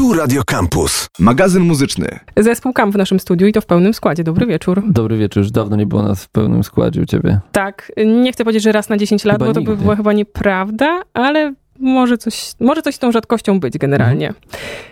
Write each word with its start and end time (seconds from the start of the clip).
Tu 0.00 0.12
Radio 0.12 0.42
Campus. 0.44 1.08
Magazyn 1.18 1.62
muzyczny. 1.62 2.18
Zespół 2.36 2.72
Camp 2.72 2.94
w 2.94 2.98
naszym 2.98 3.20
studiu 3.20 3.46
i 3.46 3.52
to 3.52 3.60
w 3.60 3.66
pełnym 3.66 3.94
składzie. 3.94 4.24
Dobry 4.24 4.46
wieczór. 4.46 4.82
Dobry 4.86 5.18
wieczór, 5.18 5.42
już 5.42 5.50
dawno 5.50 5.76
nie 5.76 5.86
było 5.86 6.02
nas 6.02 6.24
w 6.24 6.28
pełnym 6.28 6.64
składzie 6.64 7.00
u 7.00 7.06
ciebie. 7.06 7.40
Tak, 7.52 7.92
nie 8.06 8.32
chcę 8.32 8.44
powiedzieć, 8.44 8.62
że 8.62 8.72
raz 8.72 8.88
na 8.88 8.96
10 8.96 9.24
lat, 9.24 9.34
Chyba 9.34 9.46
bo 9.46 9.52
to 9.52 9.60
nigdy. 9.60 9.76
by 9.76 9.82
była 9.82 9.96
chyba 9.96 10.12
nieprawda, 10.12 11.02
ale 11.14 11.54
może 11.80 12.18
coś, 12.18 12.52
może 12.60 12.82
coś 12.82 12.94
z 12.94 12.98
tą 12.98 13.12
rzadkością 13.12 13.60
być 13.60 13.78
generalnie. 13.78 14.34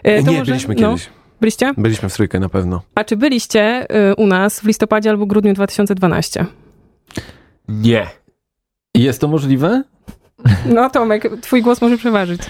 E, 0.03 0.23
to 0.23 0.31
Nie, 0.31 0.39
może- 0.39 0.53
byliśmy 0.53 0.75
no, 0.75 0.91
kiedyś. 0.91 1.09
Byliście? 1.41 1.73
Byliśmy 1.79 2.09
w 2.09 2.15
trójkę 2.15 2.41
na 2.41 2.49
pewno. 2.49 2.83
A 2.95 3.05
czy 3.05 3.17
byliście 3.17 3.87
y, 4.11 4.15
u 4.15 4.27
nas 4.27 4.61
w 4.61 4.65
listopadzie 4.65 5.11
albo 5.11 5.27
grudniu 5.27 5.55
2012? 5.55 6.47
Nie. 7.69 8.07
Jest 8.95 9.21
to 9.21 9.29
możliwe? 9.29 9.83
No 10.75 10.91
Tomek, 10.91 11.31
twój 11.41 11.63
głos 11.63 11.81
może 11.81 11.99
przeważyć. 11.99 12.41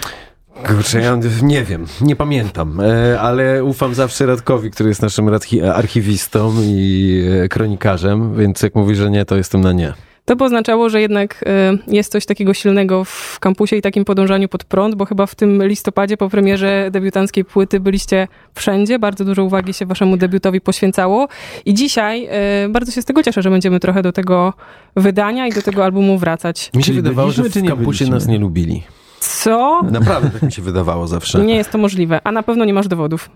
Kurczę, 0.67 1.01
ja 1.01 1.17
nie 1.43 1.63
wiem, 1.63 1.85
nie 2.01 2.15
pamiętam, 2.15 2.79
e, 2.81 3.19
ale 3.19 3.63
ufam 3.63 3.93
zawsze 3.95 4.25
Radkowi, 4.25 4.71
który 4.71 4.89
jest 4.89 5.01
naszym 5.01 5.25
archi- 5.25 5.61
archiwistą 5.69 6.53
i 6.63 7.23
e, 7.43 7.47
kronikarzem, 7.49 8.35
więc 8.37 8.61
jak 8.61 8.75
mówi, 8.75 8.95
że 8.95 9.09
nie, 9.09 9.25
to 9.25 9.35
jestem 9.35 9.61
na 9.61 9.73
nie. 9.73 9.93
To 10.25 10.35
by 10.35 10.43
oznaczało, 10.43 10.89
że 10.89 11.01
jednak 11.01 11.45
y, 11.87 11.93
jest 11.95 12.11
coś 12.11 12.25
takiego 12.25 12.53
silnego 12.53 13.03
w 13.03 13.37
kampusie 13.39 13.75
i 13.75 13.81
takim 13.81 14.05
podążaniu 14.05 14.49
pod 14.49 14.63
prąd, 14.63 14.95
bo 14.95 15.05
chyba 15.05 15.25
w 15.25 15.35
tym 15.35 15.67
listopadzie 15.67 16.17
po 16.17 16.29
premierze 16.29 16.89
debiutanckiej 16.91 17.45
płyty 17.45 17.79
byliście 17.79 18.27
wszędzie, 18.55 18.99
bardzo 18.99 19.25
dużo 19.25 19.43
uwagi 19.43 19.73
się 19.73 19.85
waszemu 19.85 20.17
debiutowi 20.17 20.61
poświęcało 20.61 21.27
i 21.65 21.73
dzisiaj 21.73 22.29
bardzo 22.69 22.91
się 22.91 23.01
z 23.01 23.05
tego 23.05 23.23
cieszę, 23.23 23.41
że 23.41 23.49
będziemy 23.49 23.79
trochę 23.79 24.01
do 24.01 24.11
tego 24.11 24.53
wydania 24.95 25.47
i 25.47 25.51
do 25.51 25.61
tego 25.61 25.83
albumu 25.83 26.17
wracać. 26.17 26.71
Mi 26.75 26.83
się 26.83 26.85
Czyli 26.85 27.01
wydawało, 27.01 27.31
że 27.31 27.43
w 27.43 27.53
kampusie 27.53 27.75
byliśmy? 27.85 28.09
nas 28.09 28.27
nie 28.27 28.37
lubili. 28.39 28.83
Co? 29.19 29.81
Naprawdę 29.91 30.29
tak 30.29 30.41
mi 30.41 30.51
się 30.51 30.61
wydawało 30.61 31.07
zawsze. 31.07 31.39
Nie 31.45 31.55
jest 31.55 31.71
to 31.71 31.77
możliwe, 31.77 32.19
a 32.23 32.31
na 32.31 32.43
pewno 32.43 32.65
nie 32.65 32.73
masz 32.73 32.87
dowodów. 32.87 33.29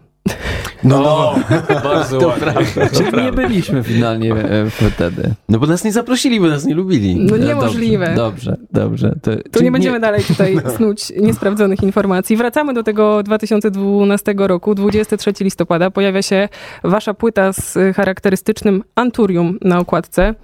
No, 0.84 1.00
no, 1.02 1.36
bardzo 1.84 2.20
To 2.20 2.28
ładnie. 2.28 2.42
prawda. 2.44 2.90
Czyli 2.98 3.24
nie 3.24 3.32
byliśmy 3.32 3.84
finalnie 3.84 4.34
e, 4.34 4.70
wtedy. 4.96 5.34
No 5.50 5.60
bo 5.60 5.68
nas 5.68 5.84
nie 5.84 5.92
zaprosili, 5.92 6.40
bo 6.40 6.48
nas 6.48 6.66
nie 6.66 6.76
lubili. 6.76 7.16
No 7.16 7.36
E, 7.36 7.40
niemożliwe. 7.40 8.14
Dobrze, 8.16 8.58
dobrze. 8.72 9.10
dobrze. 9.24 9.42
To, 9.50 9.50
Tu 9.60 9.64
nie 9.64 9.72
będziemy 9.72 10.00
dalej 10.00 10.24
tutaj 10.24 10.58
snuć 10.78 11.14
niesprawdzonych 11.22 11.84
informacji. 11.84 12.38
Wracamy 12.38 12.74
do 12.74 12.84
tego 12.84 13.24
2012 13.24 14.34
roku. 14.38 14.76
23 14.76 15.34
listopada 15.42 15.92
pojawia 15.92 16.22
się 16.22 16.50
wasza 16.84 17.14
płyta 17.14 17.54
z 17.54 17.78
charakterystycznym 17.96 18.84
Anturium 18.96 19.58
na 19.62 19.80
okładce. 19.80 20.36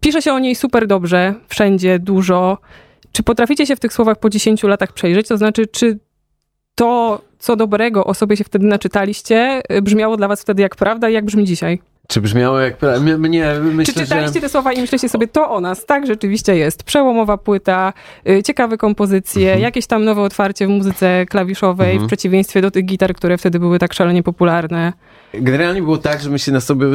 Pisze 0.00 0.22
się 0.22 0.32
o 0.32 0.38
niej 0.38 0.54
super 0.54 0.86
dobrze, 0.86 1.34
wszędzie, 1.48 1.98
dużo. 1.98 2.58
Czy 3.14 3.22
potraficie 3.22 3.66
się 3.66 3.76
w 3.76 3.80
tych 3.80 3.92
słowach 3.92 4.18
po 4.18 4.30
10 4.30 4.62
latach 4.62 4.92
przejrzeć? 4.92 5.28
To 5.28 5.36
znaczy, 5.36 5.66
czy 5.66 5.98
to, 6.74 7.20
co 7.38 7.56
dobrego 7.56 8.04
o 8.04 8.14
sobie 8.14 8.36
się 8.36 8.44
wtedy 8.44 8.66
naczytaliście, 8.66 9.62
y, 9.76 9.82
brzmiało 9.82 10.16
dla 10.16 10.28
was 10.28 10.42
wtedy 10.42 10.62
jak 10.62 10.76
prawda 10.76 11.08
i 11.10 11.12
jak 11.12 11.24
brzmi 11.24 11.44
dzisiaj? 11.44 11.78
Czy 12.08 12.20
brzmiało 12.20 12.60
jak... 12.60 12.78
pra- 12.80 12.96
M- 12.96 13.20
Mnie, 13.20 13.54
myślę, 13.62 13.94
Czy 13.94 14.00
czytaliście 14.00 14.34
że... 14.34 14.40
te 14.40 14.48
słowa 14.48 14.72
i 14.72 14.80
myślicie 14.80 15.08
sobie, 15.08 15.28
to 15.28 15.50
o 15.50 15.60
nas? 15.60 15.86
Tak, 15.86 16.06
rzeczywiście 16.06 16.56
jest. 16.56 16.82
Przełomowa 16.82 17.36
płyta, 17.38 17.92
y, 18.28 18.42
ciekawe 18.42 18.76
kompozycje, 18.78 19.42
Mhm. 19.46 19.62
jakieś 19.62 19.86
tam 19.86 20.04
nowe 20.04 20.22
otwarcie 20.22 20.66
w 20.66 20.70
muzyce 20.70 21.26
klawiszowej, 21.26 21.90
Mhm. 21.90 22.04
w 22.04 22.06
przeciwieństwie 22.06 22.60
do 22.62 22.70
tych 22.70 22.84
gitar, 22.84 23.14
które 23.14 23.38
wtedy 23.38 23.58
były 23.58 23.78
tak 23.78 23.92
szalenie 23.92 24.22
popularne. 24.22 24.92
Generalnie 25.40 25.82
było 25.82 25.98
tak, 25.98 26.22
że 26.22 26.30
my 26.30 26.38
się 26.38 26.52
na 26.52 26.60
sobie, 26.60 26.86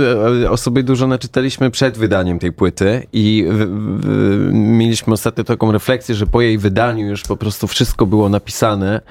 o 0.50 0.58
sobie 0.58 0.84
dużo 0.84 1.08
naczytaliśmy 1.08 1.72
przed 1.72 1.98
wydaniem 1.98 2.40
tej 2.40 2.52
płyty 2.52 3.08
i 3.14 3.46
w, 3.50 3.66
w, 4.02 4.50
mieliśmy 4.54 5.14
ostatnio 5.14 5.44
taką 5.44 5.72
refleksję, 5.72 6.16
że 6.16 6.28
po 6.28 6.42
jej 6.42 6.58
wydaniu 6.58 7.08
już 7.08 7.24
po 7.24 7.38
prostu 7.38 7.68
wszystko 7.68 8.06
było 8.06 8.30
napisane 8.30 9.02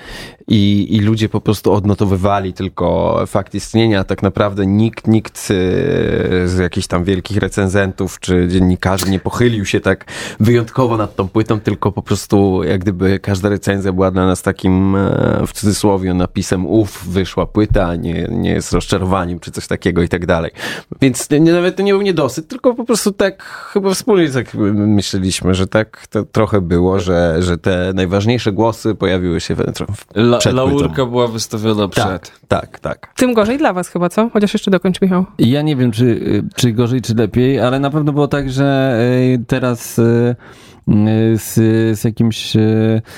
i, 0.48 0.86
i 0.90 1.00
ludzie 1.00 1.28
po 1.28 1.40
prostu 1.40 1.72
odnotowywali 1.72 2.52
tylko 2.52 3.18
fakt 3.26 3.54
istnienia. 3.54 4.04
Tak 4.04 4.22
naprawdę 4.22 4.66
nikt, 4.66 5.06
nikt 5.06 5.38
e, 5.38 5.44
z 6.48 6.58
jakichś 6.58 6.86
tam 6.86 7.04
wielkich 7.04 7.36
recenzentów 7.36 8.20
czy 8.20 8.48
dziennikarzy 8.48 9.10
nie 9.10 9.18
pochylił 9.18 9.64
się 9.64 9.80
tak 9.80 10.04
wyjątkowo 10.40 10.96
nad 10.96 11.16
tą 11.16 11.28
płytą, 11.28 11.60
tylko 11.60 11.92
po 11.92 12.02
prostu 12.02 12.64
jak 12.64 12.80
gdyby 12.80 13.18
każda 13.18 13.48
recenzja 13.48 13.92
była 13.92 14.10
dla 14.10 14.26
nas 14.26 14.42
takim 14.42 14.96
e, 14.96 15.46
w 15.46 15.52
cudzysłowie 15.52 16.14
napisem 16.14 16.66
uff, 16.66 17.08
wyszła 17.08 17.46
płyta, 17.46 17.96
nie, 17.96 18.28
nie 18.30 18.50
jest 18.50 18.72
rozczarowaniem 19.18 19.40
czy 19.40 19.50
coś 19.50 19.66
takiego 19.66 20.02
i 20.02 20.08
tak 20.08 20.26
dalej. 20.26 20.50
Więc 21.00 21.30
nie, 21.30 21.52
nawet 21.52 21.76
to 21.76 21.82
nie 21.82 21.92
był 21.92 22.02
niedosyt, 22.02 22.48
tylko 22.48 22.74
po 22.74 22.84
prostu 22.84 23.12
tak 23.12 23.42
chyba 23.42 23.94
wspólnie 23.94 24.30
tak 24.30 24.54
myśleliśmy, 24.74 25.54
że 25.54 25.66
tak 25.66 26.06
to 26.10 26.24
trochę 26.24 26.60
było, 26.60 27.00
że, 27.00 27.36
że 27.42 27.58
te 27.58 27.92
najważniejsze 27.94 28.52
głosy 28.52 28.94
pojawiły 28.94 29.40
się 29.40 29.54
w, 29.54 29.58
w 29.96 30.16
La, 30.16 30.38
przed 30.38 30.54
laurka 30.54 30.88
płytą. 30.88 31.10
była 31.10 31.28
wystawiona 31.28 31.88
przed. 31.88 32.06
Tak, 32.06 32.30
tak, 32.48 32.78
tak. 32.80 33.12
Tym 33.16 33.34
gorzej 33.34 33.58
dla 33.58 33.72
was 33.72 33.88
chyba, 33.88 34.08
co? 34.08 34.30
Chociaż 34.32 34.52
jeszcze 34.52 34.70
dokończ, 34.70 35.00
Michał. 35.00 35.24
Ja 35.38 35.62
nie 35.62 35.76
wiem, 35.76 35.90
czy, 35.92 36.42
czy 36.56 36.72
gorzej, 36.72 37.02
czy 37.02 37.14
lepiej, 37.14 37.60
ale 37.60 37.80
na 37.80 37.90
pewno 37.90 38.12
było 38.12 38.28
tak, 38.28 38.50
że 38.50 38.98
e, 39.34 39.44
teraz 39.46 39.98
e, 39.98 40.34
z, 41.36 41.54
z 41.98 42.04
jakimś, 42.04 42.52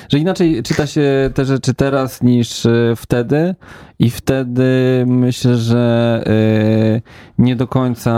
że 0.09 0.19
inaczej 0.19 0.62
czyta 0.62 0.87
się 0.87 1.31
te 1.34 1.44
rzeczy 1.44 1.75
teraz 1.75 2.22
niż 2.22 2.67
wtedy 2.97 3.55
i 4.00 4.11
wtedy 4.11 4.65
myślę, 5.06 5.56
że 5.56 6.22
e, 6.27 7.00
nie 7.38 7.56
do 7.56 7.66
końca 7.66 8.12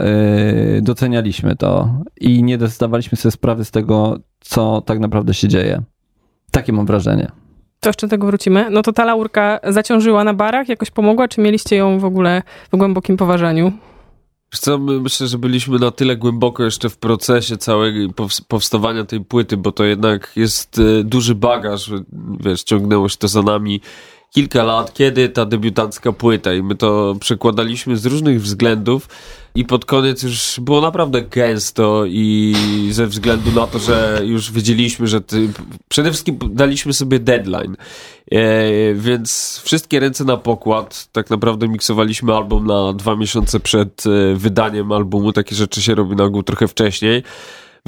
e, 0.00 0.82
docenialiśmy 0.82 1.56
to 1.56 1.88
i 2.20 2.42
nie 2.42 2.58
zdawaliśmy 2.66 3.18
sobie 3.18 3.32
sprawy 3.32 3.64
z 3.64 3.70
tego, 3.70 4.18
co 4.40 4.80
tak 4.80 4.98
naprawdę 4.98 5.34
się 5.34 5.48
dzieje. 5.48 5.82
Takie 6.50 6.72
mam 6.72 6.86
wrażenie. 6.86 7.30
To 7.80 7.88
jeszcze 7.88 8.06
do 8.06 8.10
tego 8.10 8.26
wrócimy. 8.26 8.70
No 8.70 8.82
to 8.82 8.92
ta 8.92 9.04
laurka 9.04 9.60
zaciążyła 9.68 10.24
na 10.24 10.34
barach, 10.34 10.68
jakoś 10.68 10.90
pomogła, 10.90 11.28
czy 11.28 11.40
mieliście 11.40 11.76
ją 11.76 11.98
w 11.98 12.04
ogóle 12.04 12.42
w 12.72 12.76
głębokim 12.76 13.16
poważaniu? 13.16 13.72
Co, 14.50 14.78
my 14.78 15.00
myślę, 15.00 15.26
że 15.26 15.38
byliśmy 15.38 15.78
na 15.78 15.90
tyle 15.90 16.16
głęboko 16.16 16.64
jeszcze 16.64 16.88
w 16.88 16.98
procesie 16.98 17.56
całego 17.56 17.98
pows- 18.08 18.44
powstawania 18.48 19.04
tej 19.04 19.20
płyty, 19.20 19.56
bo 19.56 19.72
to 19.72 19.84
jednak 19.84 20.32
jest 20.36 20.78
e, 20.78 21.04
duży 21.04 21.34
bagaż, 21.34 21.90
wiesz, 22.40 22.62
ciągnęło 22.62 23.08
się 23.08 23.16
to 23.16 23.28
za 23.28 23.42
nami 23.42 23.80
kilka 24.34 24.62
lat, 24.64 24.94
kiedy 24.94 25.28
ta 25.28 25.44
debiutancka 25.44 26.12
płyta 26.12 26.52
i 26.52 26.62
my 26.62 26.74
to 26.74 27.16
przekładaliśmy 27.20 27.96
z 27.96 28.06
różnych 28.06 28.42
względów 28.42 29.08
i 29.54 29.64
pod 29.64 29.84
koniec 29.84 30.22
już 30.22 30.60
było 30.60 30.80
naprawdę 30.80 31.22
gęsto 31.22 32.04
i 32.06 32.54
ze 32.90 33.06
względu 33.06 33.52
na 33.52 33.66
to, 33.66 33.78
że 33.78 34.20
już 34.24 34.52
wiedzieliśmy, 34.52 35.06
że 35.06 35.20
ty, 35.20 35.48
przede 35.88 36.10
wszystkim 36.10 36.38
daliśmy 36.50 36.92
sobie 36.92 37.18
deadline, 37.18 37.76
e, 38.30 38.94
więc 38.94 39.60
wszystkie 39.64 40.00
ręce 40.00 40.24
na 40.24 40.36
pokład, 40.36 41.08
tak 41.12 41.30
naprawdę 41.30 41.68
miksowaliśmy 41.68 42.34
album 42.34 42.66
na 42.66 42.92
dwa 42.92 43.16
miesiące 43.16 43.60
przed 43.60 44.04
e, 44.06 44.34
wydaniem 44.34 44.92
albumu, 44.92 45.32
takie 45.32 45.56
rzeczy 45.56 45.82
się 45.82 45.94
robi 45.94 46.16
na 46.16 46.24
ogół 46.24 46.42
trochę 46.42 46.68
wcześniej. 46.68 47.22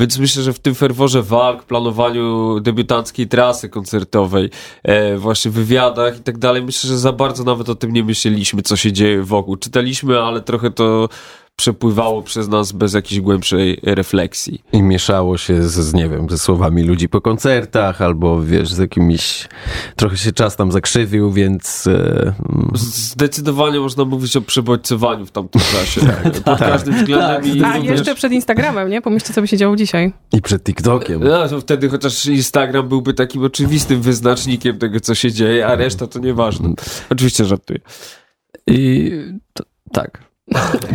Więc 0.00 0.18
myślę, 0.18 0.42
że 0.42 0.52
w 0.52 0.58
tym 0.58 0.74
ferworze 0.74 1.22
walk, 1.22 1.64
planowaniu 1.64 2.60
debiutanckiej 2.60 3.28
trasy 3.28 3.68
koncertowej, 3.68 4.50
e, 4.82 5.16
właśnie 5.16 5.50
wywiadach 5.50 6.18
i 6.18 6.22
tak 6.22 6.38
dalej, 6.38 6.62
myślę, 6.62 6.88
że 6.88 6.98
za 6.98 7.12
bardzo 7.12 7.44
nawet 7.44 7.68
o 7.68 7.74
tym 7.74 7.92
nie 7.92 8.04
myśleliśmy, 8.04 8.62
co 8.62 8.76
się 8.76 8.92
dzieje 8.92 9.22
wokół. 9.22 9.56
Czytaliśmy, 9.56 10.20
ale 10.20 10.40
trochę 10.40 10.70
to 10.70 11.08
przepływało 11.56 12.22
przez 12.22 12.48
nas 12.48 12.72
bez 12.72 12.94
jakiejś 12.94 13.20
głębszej 13.20 13.80
refleksji. 13.82 14.62
I 14.72 14.82
mieszało 14.82 15.38
się 15.38 15.62
z, 15.62 15.72
z, 15.72 15.94
nie 15.94 16.08
wiem, 16.08 16.30
ze 16.30 16.38
słowami 16.38 16.82
ludzi 16.82 17.08
po 17.08 17.20
koncertach, 17.20 18.02
albo 18.02 18.42
wiesz, 18.42 18.72
z 18.72 18.78
jakimiś, 18.78 19.48
trochę 19.96 20.16
się 20.16 20.32
czas 20.32 20.56
tam 20.56 20.72
zakrzywił, 20.72 21.32
więc 21.32 21.86
e, 21.86 21.92
mm, 21.92 22.70
Zdecydowanie 22.74 23.80
można 23.80 24.04
mówić 24.04 24.36
o 24.36 24.40
przebodźcowaniu 24.40 25.26
w 25.26 25.30
tamtym 25.30 25.60
czasie. 25.72 26.00
Pod 26.44 26.58
każdym 26.58 26.94
względem. 26.94 27.56
i 27.56 27.62
A 27.64 27.76
również- 27.76 27.90
jeszcze 27.98 28.14
przed 28.14 28.32
Instagramem, 28.32 28.90
nie? 28.90 29.02
Pomyślcie, 29.02 29.34
co 29.34 29.40
by 29.40 29.48
się 29.48 29.56
działo 29.56 29.76
dzisiaj. 29.76 30.12
i 30.32 30.42
przed 30.42 30.62
TikTokiem. 30.64 31.20
No, 31.24 31.48
to 31.48 31.60
wtedy 31.60 31.88
chociaż 31.88 32.26
Instagram 32.26 32.88
byłby 32.88 33.14
takim 33.14 33.44
oczywistym 33.44 34.02
wyznacznikiem 34.02 34.78
tego, 34.78 35.00
co 35.00 35.14
się 35.14 35.32
dzieje, 35.32 35.66
a 35.66 35.74
reszta 35.74 36.06
to 36.06 36.18
nieważne. 36.18 36.68
Oczywiście 37.10 37.44
żartuję. 37.44 37.80
I 38.66 39.10
to, 39.52 39.64
tak. 39.92 40.25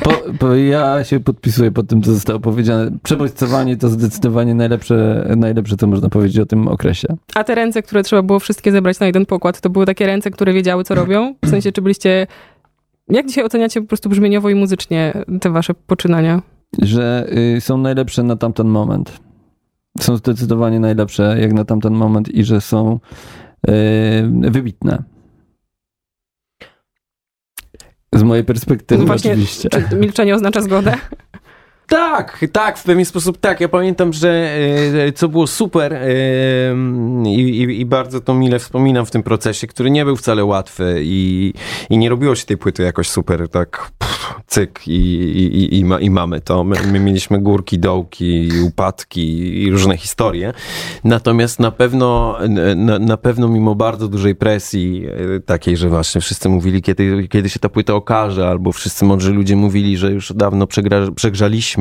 Po, 0.03 0.11
po, 0.39 0.55
ja 0.55 1.03
się 1.03 1.19
podpisuję 1.19 1.71
pod 1.71 1.87
tym, 1.87 2.01
co 2.01 2.13
zostało 2.13 2.39
powiedziane. 2.39 2.91
Przebodźcowanie 3.03 3.77
to 3.77 3.89
zdecydowanie 3.89 4.55
najlepsze, 4.55 5.27
najlepsze, 5.37 5.77
co 5.77 5.87
można 5.87 6.09
powiedzieć 6.09 6.39
o 6.39 6.45
tym 6.45 6.67
okresie. 6.67 7.07
A 7.35 7.43
te 7.43 7.55
ręce, 7.55 7.83
które 7.83 8.03
trzeba 8.03 8.21
było 8.21 8.39
wszystkie 8.39 8.71
zebrać 8.71 8.99
na 8.99 9.05
jeden 9.05 9.25
pokład, 9.25 9.61
to 9.61 9.69
były 9.69 9.85
takie 9.85 10.05
ręce, 10.05 10.31
które 10.31 10.53
wiedziały, 10.53 10.83
co 10.83 10.95
robią? 10.95 11.35
W 11.45 11.49
sensie, 11.49 11.71
czy 11.71 11.81
byliście... 11.81 12.27
Jak 13.09 13.27
dzisiaj 13.27 13.43
oceniacie 13.43 13.81
po 13.81 13.87
prostu 13.87 14.09
brzmieniowo 14.09 14.49
i 14.49 14.55
muzycznie 14.55 15.13
te 15.41 15.49
wasze 15.49 15.73
poczynania? 15.73 16.41
Że 16.81 17.27
y, 17.57 17.61
są 17.61 17.77
najlepsze 17.77 18.23
na 18.23 18.35
tamten 18.35 18.67
moment. 18.67 19.19
Są 19.99 20.17
zdecydowanie 20.17 20.79
najlepsze 20.79 21.37
jak 21.41 21.53
na 21.53 21.65
tamten 21.65 21.93
moment 21.93 22.29
i 22.29 22.43
że 22.43 22.61
są 22.61 22.99
y, 23.69 23.71
wybitne. 24.51 25.03
Z 28.15 28.23
mojej 28.23 28.43
perspektywy 28.43 29.01
No 29.01 29.07
właśnie, 29.07 29.31
oczywiście. 29.31 29.69
Czy 29.69 29.95
milczenie 29.95 30.35
oznacza 30.35 30.61
zgodę? 30.61 30.93
Tak, 31.91 32.45
tak, 32.51 32.77
w 32.77 32.83
pewien 32.83 33.05
sposób 33.05 33.37
tak. 33.37 33.61
Ja 33.61 33.69
pamiętam, 33.69 34.13
że 34.13 34.49
e, 35.07 35.11
co 35.11 35.29
było 35.29 35.47
super 35.47 35.93
e, 35.93 36.07
i, 37.25 37.39
i, 37.39 37.81
i, 37.81 37.85
bardzo 37.85 38.21
to 38.21 38.33
mile 38.33 38.59
wspominam 38.59 39.05
w 39.05 39.11
tym 39.11 39.23
procesie, 39.23 39.67
który 39.67 39.91
nie 39.91 40.05
był 40.05 40.15
wcale 40.15 40.45
łatwy 40.45 40.99
i, 41.03 41.53
i 41.89 41.97
nie 41.97 42.09
robiło 42.09 42.35
się 42.35 42.45
tej 42.45 42.57
płyty 42.57 42.83
jakoś 42.83 43.09
super 43.09 43.49
tak 43.49 43.91
pff, 43.97 44.11
cyk 44.47 44.81
i, 44.87 45.83
ma, 45.85 45.99
i 45.99 46.09
mamy 46.09 46.41
to. 46.41 46.63
My, 46.63 46.75
my, 46.91 46.99
mieliśmy 46.99 47.39
górki, 47.39 47.79
dołki, 47.79 48.49
upadki 48.63 49.61
i 49.63 49.71
różne 49.71 49.97
historie. 49.97 50.53
Natomiast 51.03 51.59
na 51.59 51.71
pewno, 51.71 52.37
na, 52.75 52.99
na 52.99 53.17
pewno 53.17 53.47
mimo 53.47 53.75
bardzo 53.75 54.07
dużej 54.07 54.35
presji 54.35 55.05
e, 55.35 55.39
takiej, 55.39 55.77
że 55.77 55.89
właśnie 55.89 56.21
wszyscy 56.21 56.49
mówili, 56.49 56.81
kiedy, 56.81 57.27
kiedy 57.27 57.49
się 57.49 57.59
ta 57.59 57.69
płyta 57.69 57.93
okaże, 57.93 58.47
albo 58.47 58.71
wszyscy 58.71 59.05
mądrzy 59.05 59.33
ludzie 59.33 59.55
mówili, 59.55 59.97
że 59.97 60.11
już 60.11 60.33
dawno 60.33 60.67
przegra, 60.67 60.97
przegrzaliśmy, 61.15 61.80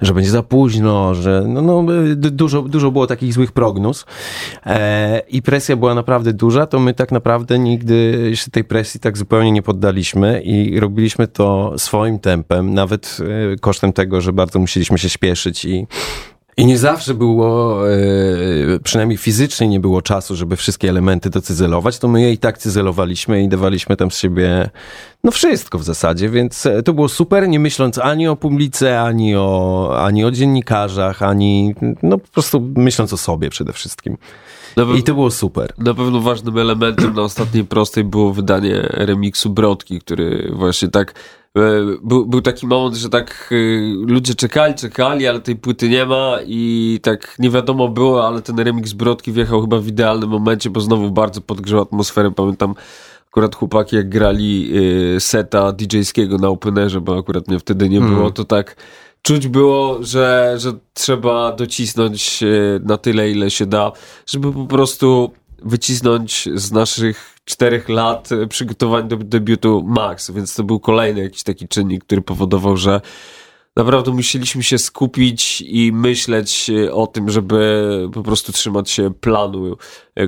że 0.00 0.14
będzie 0.14 0.30
za 0.30 0.42
późno, 0.42 1.14
że 1.14 1.44
no, 1.46 1.62
no, 1.62 1.84
dużo, 2.16 2.62
dużo 2.62 2.90
było 2.90 3.06
takich 3.06 3.32
złych 3.32 3.52
prognóz 3.52 4.06
e, 4.66 5.22
i 5.28 5.42
presja 5.42 5.76
była 5.76 5.94
naprawdę 5.94 6.32
duża, 6.32 6.66
to 6.66 6.78
my 6.78 6.94
tak 6.94 7.12
naprawdę 7.12 7.58
nigdy 7.58 8.30
się 8.34 8.50
tej 8.50 8.64
presji 8.64 9.00
tak 9.00 9.18
zupełnie 9.18 9.52
nie 9.52 9.62
poddaliśmy 9.62 10.42
i 10.42 10.80
robiliśmy 10.80 11.28
to 11.28 11.74
swoim 11.78 12.18
tempem, 12.18 12.74
nawet 12.74 13.18
e, 13.52 13.56
kosztem 13.56 13.92
tego, 13.92 14.20
że 14.20 14.32
bardzo 14.32 14.58
musieliśmy 14.58 14.98
się 14.98 15.08
śpieszyć 15.08 15.64
i 15.64 15.86
i 16.60 16.66
nie 16.66 16.78
zawsze 16.78 17.14
było, 17.14 17.80
e, 17.90 17.94
przynajmniej 18.84 19.18
fizycznie 19.18 19.68
nie 19.68 19.80
było 19.80 20.02
czasu, 20.02 20.36
żeby 20.36 20.56
wszystkie 20.56 20.88
elementy 20.88 21.30
docyzelować, 21.30 21.98
to 21.98 22.08
my 22.08 22.22
je 22.22 22.32
i 22.32 22.38
tak 22.38 22.58
cyzelowaliśmy 22.58 23.42
i 23.42 23.48
dawaliśmy 23.48 23.96
tam 23.96 24.10
z 24.10 24.18
siebie 24.18 24.70
no 25.24 25.30
wszystko 25.30 25.78
w 25.78 25.84
zasadzie, 25.84 26.28
więc 26.28 26.66
e, 26.66 26.82
to 26.82 26.92
było 26.92 27.08
super, 27.08 27.48
nie 27.48 27.60
myśląc 27.60 27.98
ani 27.98 28.28
o 28.28 28.36
publice, 28.36 29.00
ani 29.00 29.36
o, 29.36 29.92
ani 30.04 30.24
o 30.24 30.30
dziennikarzach, 30.30 31.22
ani 31.22 31.74
no 32.02 32.18
po 32.18 32.28
prostu 32.28 32.60
myśląc 32.76 33.12
o 33.12 33.16
sobie 33.16 33.50
przede 33.50 33.72
wszystkim. 33.72 34.16
I 34.98 35.02
to 35.02 35.14
było 35.14 35.30
super. 35.30 35.72
Na 35.78 35.94
pewno 35.94 36.20
ważnym 36.20 36.58
elementem 36.58 37.14
na 37.14 37.22
ostatniej 37.22 37.64
prostej 37.64 38.04
było 38.04 38.32
wydanie 38.32 38.88
remiksu 38.92 39.50
Brodki, 39.50 40.00
który 40.00 40.52
właśnie 40.54 40.88
tak 40.88 41.14
e, 41.56 41.60
był, 42.02 42.26
był 42.26 42.40
taki 42.40 42.66
moment, 42.66 42.96
że 42.96 43.08
tak 43.08 43.50
e, 43.52 43.54
ludzie 44.12 44.34
czekali, 44.34 44.74
czekali, 44.74 45.26
ale 45.26 45.40
tej 45.40 45.56
płyty 45.56 45.88
nie 45.88 46.06
ma 46.06 46.38
i 46.46 46.98
tak 47.02 47.36
nie 47.38 47.50
wiadomo 47.50 47.88
było, 47.88 48.26
ale 48.26 48.42
ten 48.42 48.58
remix 48.58 48.92
Brodki 48.92 49.32
wjechał 49.32 49.60
chyba 49.60 49.78
w 49.78 49.86
idealnym 49.86 50.30
momencie, 50.30 50.70
bo 50.70 50.80
znowu 50.80 51.10
bardzo 51.10 51.40
podgrzał 51.40 51.80
atmosferę. 51.80 52.30
Pamiętam 52.30 52.74
akurat 53.30 53.56
chłopaki 53.56 53.96
jak 53.96 54.08
grali 54.08 54.72
e, 55.16 55.20
seta 55.20 55.72
DJ-skiego 55.72 56.38
na 56.38 56.48
Openerze, 56.48 57.00
bo 57.00 57.18
akurat 57.18 57.48
mnie 57.48 57.58
wtedy 57.58 57.88
nie 57.88 58.00
było, 58.00 58.20
mm. 58.20 58.32
to 58.32 58.44
tak 58.44 58.76
czuć 59.22 59.48
było, 59.48 59.98
że, 60.00 60.54
że 60.58 60.72
trzeba 60.94 61.52
docisnąć 61.52 62.40
na 62.82 62.96
tyle, 62.96 63.30
ile 63.30 63.50
się 63.50 63.66
da, 63.66 63.92
żeby 64.26 64.52
po 64.52 64.66
prostu 64.66 65.30
wycisnąć 65.62 66.48
z 66.54 66.72
naszych 66.72 67.34
czterech 67.44 67.88
lat 67.88 68.28
przygotowań 68.48 69.08
do 69.08 69.16
debiutu 69.16 69.82
max, 69.86 70.30
więc 70.30 70.54
to 70.54 70.64
był 70.64 70.80
kolejny 70.80 71.20
jakiś 71.20 71.42
taki 71.42 71.68
czynnik, 71.68 72.04
który 72.04 72.22
powodował, 72.22 72.76
że 72.76 73.00
naprawdę 73.76 74.10
musieliśmy 74.10 74.62
się 74.62 74.78
skupić 74.78 75.60
i 75.60 75.92
myśleć 75.92 76.70
o 76.92 77.06
tym, 77.06 77.30
żeby 77.30 77.88
po 78.12 78.22
prostu 78.22 78.52
trzymać 78.52 78.90
się 78.90 79.14
planu, 79.14 79.76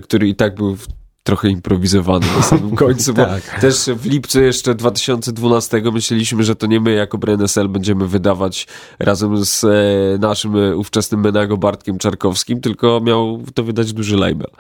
który 0.02 0.28
i 0.28 0.34
tak 0.34 0.54
był 0.54 0.76
trochę 1.22 1.48
improwizowany 1.48 2.26
na 2.36 2.42
samym 2.42 2.76
końcu, 2.84 3.14
bo 3.14 3.24
tak. 3.24 3.60
też 3.60 3.76
w 3.96 4.06
lipcu 4.06 4.40
jeszcze 4.40 4.74
2012 4.74 5.82
myśleliśmy, 5.92 6.44
że 6.44 6.56
to 6.56 6.66
nie 6.66 6.80
my 6.80 6.92
jako 6.92 7.18
BNSL 7.18 7.68
będziemy 7.68 8.08
wydawać 8.08 8.66
razem 8.98 9.44
z 9.44 9.64
e, 9.64 9.68
naszym 10.18 10.54
ówczesnym 10.78 11.20
Menago 11.20 11.56
Bartkiem 11.56 11.98
Czarkowskim, 11.98 12.60
tylko 12.60 13.00
miał 13.00 13.42
to 13.54 13.64
wydać 13.64 13.92
duży 13.92 14.16
label. 14.16 14.50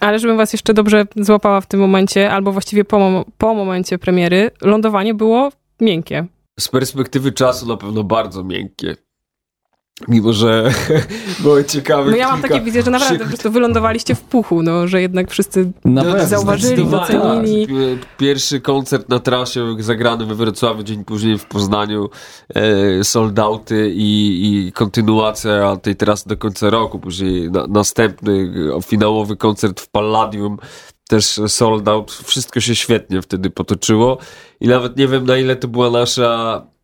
Ale 0.00 0.18
żebym 0.18 0.36
was 0.36 0.52
jeszcze 0.52 0.74
dobrze 0.74 1.06
złapała 1.16 1.60
w 1.60 1.66
tym 1.66 1.80
momencie, 1.80 2.30
albo 2.30 2.52
właściwie 2.52 2.84
po, 2.84 3.24
po 3.38 3.54
momencie 3.54 3.98
premiery, 3.98 4.50
lądowanie 4.62 5.14
było 5.14 5.52
miękkie. 5.80 6.26
Z 6.60 6.68
perspektywy 6.68 7.32
czasu 7.32 7.66
na 7.66 7.76
pewno 7.76 8.04
bardzo 8.04 8.44
miękkie. 8.44 8.96
Mimo, 10.08 10.32
że 10.32 10.70
było 11.42 11.62
ciekawe. 11.62 12.10
No 12.10 12.16
ja 12.16 12.28
mam 12.28 12.42
takie 12.42 12.60
wizje, 12.60 12.82
że 12.82 12.90
naprawdę 12.90 13.18
po 13.18 13.28
prostu 13.28 13.50
wylądowaliście 13.50 14.14
w 14.14 14.20
puchu, 14.20 14.62
no, 14.62 14.88
że 14.88 15.00
jednak 15.00 15.30
wszyscy 15.30 15.72
no, 15.84 16.26
zauważyli, 16.26 16.86
docenili. 16.86 17.66
Pierwszy 18.18 18.60
koncert 18.60 19.08
na 19.08 19.18
trasie 19.18 19.76
zagrany 19.78 20.26
we 20.26 20.34
Wrocławiu, 20.34 20.82
dzień 20.82 21.04
później 21.04 21.38
w 21.38 21.44
Poznaniu, 21.44 22.10
e, 22.54 23.04
sold 23.04 23.38
outy 23.38 23.92
i, 23.94 24.66
i 24.66 24.72
kontynuacja 24.72 25.76
tej 25.76 25.96
trasy 25.96 26.28
do 26.28 26.36
końca 26.36 26.70
roku. 26.70 26.98
Później 26.98 27.50
na, 27.50 27.66
następny 27.66 28.52
finałowy 28.86 29.36
koncert 29.36 29.80
w 29.80 29.88
Palladium, 29.88 30.58
też 31.08 31.40
sold 31.46 31.88
out. 31.88 32.12
Wszystko 32.12 32.60
się 32.60 32.74
świetnie 32.74 33.22
wtedy 33.22 33.50
potoczyło 33.50 34.18
i 34.60 34.68
nawet 34.68 34.96
nie 34.96 35.08
wiem 35.08 35.26
na 35.26 35.36
ile 35.36 35.56
to 35.56 35.68
była 35.68 35.90
nasza 35.90 36.62
e, 36.66 36.75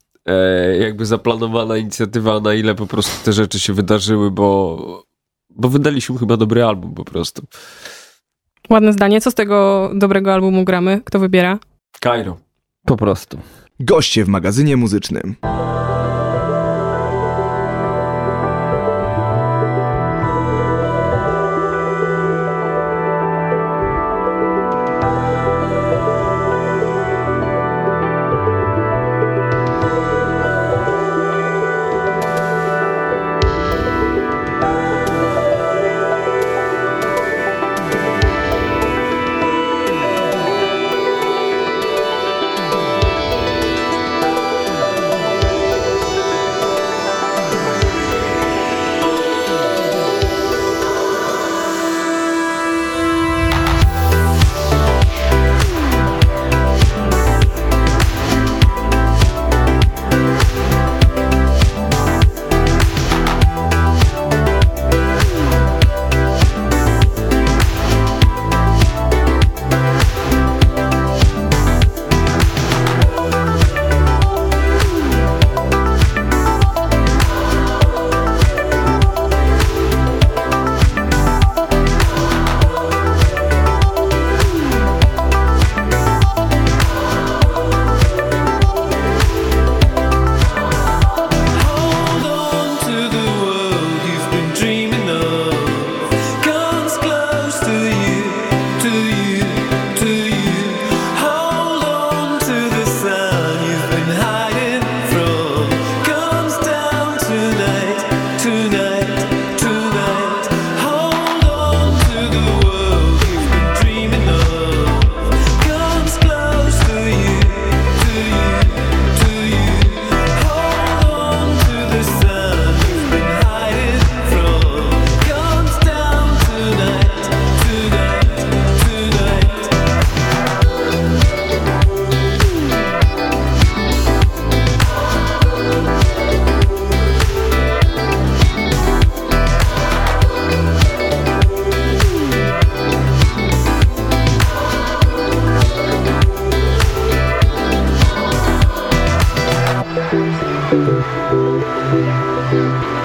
jakby 0.81 1.07
zaplanowana 1.07 1.77
inicjatywa, 1.77 2.41
na 2.41 2.55
ile 2.55 2.75
po 2.75 2.87
prostu 2.87 3.25
te 3.25 3.33
rzeczy 3.33 3.61
się 3.61 3.73
wydarzyły, 3.73 4.31
bo, 4.31 5.05
bo 5.51 5.69
wydaliśmy 5.69 6.19
chyba 6.19 6.37
dobry 6.37 6.65
album 6.65 6.95
po 6.95 7.05
prostu. 7.05 7.43
Ładne 8.71 8.93
zdanie. 8.93 9.21
Co 9.21 9.31
z 9.31 9.35
tego 9.35 9.91
dobrego 9.95 10.35
albumu 10.35 10.65
gramy? 10.65 11.01
Kto 11.05 11.19
wybiera? 11.19 11.59
Kairo. 12.01 12.37
Po 12.87 12.97
prostu. 12.97 13.39
Goście 13.81 14.25
w 14.25 14.29
magazynie 14.29 14.77
muzycznym. 14.77 15.37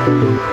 Kamp 0.07 0.47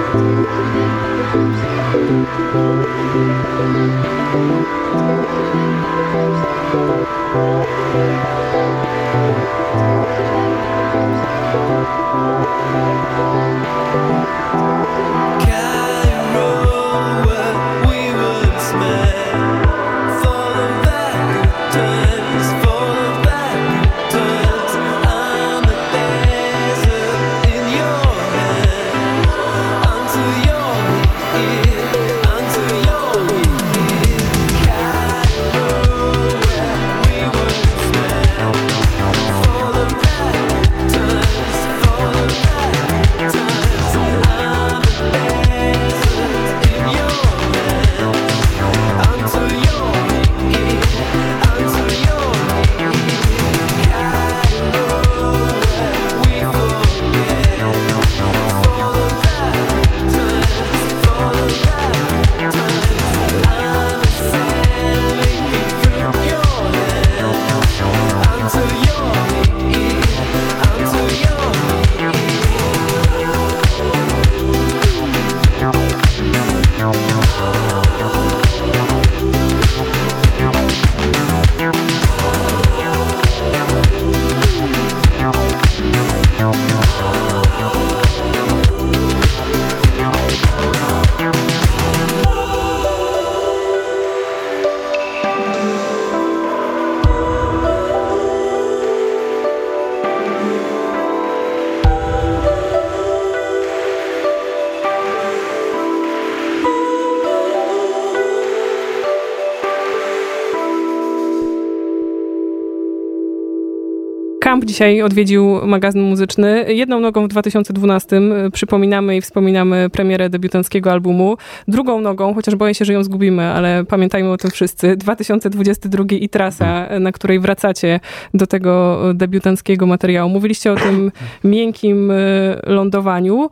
dzisiaj 114.74 115.02
odwiedził 115.02 115.66
magazyn 115.66 116.02
muzyczny. 116.02 116.64
Jedną 116.68 117.00
nogą 117.00 117.24
w 117.24 117.28
2012 117.28 118.16
y, 118.46 118.50
przypominamy 118.50 119.16
i 119.16 119.20
wspominamy 119.20 119.90
premierę 119.90 120.30
debiutanckiego 120.30 120.92
albumu. 120.92 121.36
Drugą 121.68 122.00
nogą, 122.00 122.34
chociaż 122.34 122.54
boję 122.54 122.74
się, 122.74 122.84
że 122.84 122.92
ją 122.92 123.04
zgubimy, 123.04 123.42
ale 123.42 123.84
pamiętajmy 123.84 124.30
o 124.32 124.36
tym 124.36 124.50
wszyscy, 124.50 124.96
2022 124.96 126.04
i 126.10 126.28
trasa, 126.28 126.88
na 127.00 127.12
której 127.12 127.40
wracacie 127.40 128.00
do 128.34 128.46
tego 128.46 129.00
debiutanckiego 129.14 129.86
materiału. 129.86 130.30
Mówiliście 130.30 130.72
o 130.72 130.76
tym 130.76 131.12
miękkim 131.44 132.10
y, 132.10 132.60
lądowaniu. 132.66 133.50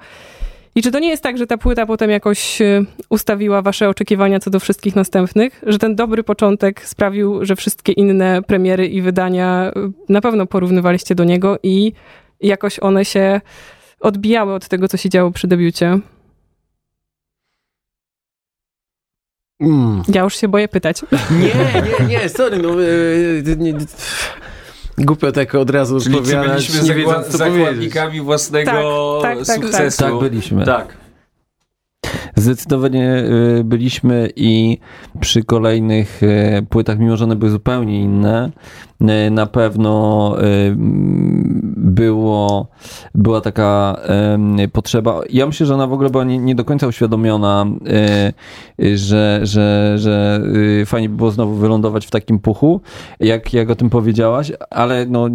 I 0.74 0.82
czy 0.82 0.90
to 0.90 0.98
nie 0.98 1.08
jest 1.08 1.22
tak, 1.22 1.38
że 1.38 1.46
ta 1.46 1.58
płyta 1.58 1.86
potem 1.86 2.10
jakoś 2.10 2.60
y, 2.60 2.86
ustawiła 3.08 3.62
wasze 3.62 3.88
oczekiwania 3.88 4.40
co 4.40 4.50
do 4.50 4.60
wszystkich 4.60 4.96
następnych? 4.96 5.62
Że 5.66 5.78
ten 5.78 5.96
dobry 5.96 6.24
początek 6.24 6.88
sprawił, 6.88 7.44
że 7.44 7.56
wszystkie 7.56 7.92
inne 7.92 8.42
premiery 8.42 8.86
i 8.86 9.02
wydania 9.02 9.72
y, 9.76 9.92
na 10.08 10.20
pewno 10.20 10.46
porównywaliście 10.46 11.14
do 11.14 11.24
niego 11.24 11.58
i 11.62 11.92
jakoś 12.40 12.78
one 12.78 13.04
się 13.04 13.40
odbijały 14.00 14.54
od 14.54 14.68
tego, 14.68 14.88
co 14.88 14.96
się 14.96 15.08
działo 15.08 15.30
przy 15.30 15.48
debiucie? 15.48 15.98
Mm. 19.60 20.02
Ja 20.08 20.22
już 20.22 20.36
się 20.36 20.48
boję 20.48 20.68
pytać. 20.68 21.02
Nie, 21.30 21.82
nie, 21.98 22.06
nie, 22.06 22.28
sorry, 22.28 22.58
no... 22.58 22.80
Yy, 22.80 23.56
nie, 23.58 23.74
Głupio 24.98 25.32
tak 25.32 25.54
od 25.54 25.70
razu 25.70 26.00
Czyli 26.00 26.16
odpowiadać, 26.16 26.70
byliśmy 26.70 26.94
nie 26.94 27.06
zakładnikami 27.30 28.20
własnego 28.20 29.18
Tak, 29.22 29.36
tak, 29.38 29.46
tak, 29.46 29.56
tak. 29.56 29.64
sukcesu. 29.64 30.02
Tak 30.02 30.18
byliśmy. 30.18 30.64
Tak. 30.64 30.96
Zdecydowanie 32.36 33.24
y, 33.58 33.64
byliśmy 33.64 34.30
i 34.36 34.78
przy 35.20 35.44
kolejnych 35.44 36.22
y, 36.22 36.66
płytach, 36.68 36.98
mimo 36.98 37.16
że 37.16 37.24
one 37.24 37.36
były 37.36 37.50
zupełnie 37.50 38.00
inne, 38.00 38.50
y, 39.00 39.30
na 39.30 39.46
pewno 39.46 40.36
było, 41.94 42.68
była 43.14 43.40
taka 43.40 43.96
y, 44.64 44.68
potrzeba. 44.68 45.20
Ja 45.30 45.46
myślę, 45.46 45.66
że 45.66 45.74
ona 45.74 45.86
w 45.86 45.92
ogóle 45.92 46.10
była 46.10 46.24
nie, 46.24 46.38
nie 46.38 46.54
do 46.54 46.64
końca 46.64 46.86
uświadomiona, 46.86 47.66
y, 48.80 48.98
że, 48.98 49.40
że, 49.42 49.94
że 49.98 50.42
y, 50.82 50.86
fajnie 50.86 51.08
by 51.08 51.16
było 51.16 51.30
znowu 51.30 51.54
wylądować 51.54 52.06
w 52.06 52.10
takim 52.10 52.38
puchu, 52.38 52.80
jak, 53.20 53.52
jak 53.52 53.70
o 53.70 53.74
tym 53.74 53.90
powiedziałaś, 53.90 54.52
ale 54.70 55.06
no, 55.06 55.28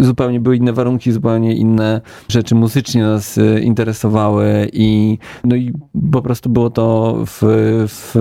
zupełnie 0.00 0.40
były 0.40 0.56
inne 0.56 0.72
warunki, 0.72 1.12
zupełnie 1.12 1.54
inne 1.54 2.00
rzeczy 2.28 2.54
muzycznie 2.54 3.02
nas 3.02 3.38
y, 3.38 3.60
interesowały 3.60 4.68
i 4.72 5.18
no 5.44 5.56
i 5.56 5.72
po 6.12 6.22
prostu 6.22 6.50
było 6.50 6.70
to 6.70 7.16
w, 7.26 7.42
w, 7.88 8.14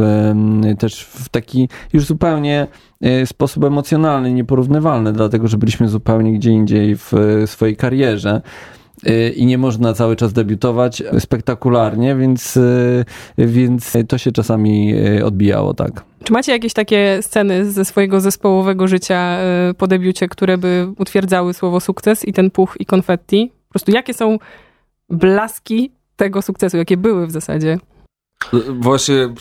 też 0.79 1.03
w 1.03 1.29
taki 1.29 1.69
już 1.93 2.05
zupełnie 2.05 2.61
e, 2.61 2.67
sposób 3.25 3.63
emocjonalny, 3.63 4.33
nieporównywalny, 4.33 5.13
dlatego 5.13 5.47
że 5.47 5.57
byliśmy 5.57 5.87
zupełnie 5.87 6.33
gdzie 6.33 6.51
indziej 6.51 6.95
w 6.95 7.11
swojej 7.45 7.75
karierze. 7.75 8.41
E, 9.05 9.29
I 9.29 9.45
nie 9.45 9.57
można 9.57 9.93
cały 9.93 10.15
czas 10.15 10.33
debiutować 10.33 11.03
spektakularnie, 11.19 12.15
więc, 12.15 12.59
więc 13.37 13.93
to 14.07 14.17
się 14.17 14.31
czasami 14.31 14.93
odbijało, 15.23 15.73
tak. 15.73 16.03
Czy 16.25 16.33
macie 16.33 16.51
jakieś 16.51 16.73
takie 16.73 17.19
sceny 17.21 17.71
ze 17.71 17.85
swojego 17.85 18.21
zespołowego 18.21 18.87
życia 18.87 19.37
y, 19.69 19.73
po 19.73 19.87
debiucie, 19.87 20.27
które 20.27 20.57
by 20.57 20.87
utwierdzały 20.97 21.53
słowo 21.53 21.79
sukces 21.79 22.25
i 22.25 22.33
ten 22.33 22.51
puch 22.51 22.75
i 22.79 22.85
konfetti? 22.85 23.51
Po 23.67 23.73
prostu 23.73 23.91
jakie 23.91 24.13
są 24.13 24.37
blaski 25.09 25.91
tego 26.15 26.41
sukcesu, 26.41 26.77
jakie 26.77 26.97
były 26.97 27.27
w 27.27 27.31
zasadzie? 27.31 27.77
Właśnie, 28.79 29.33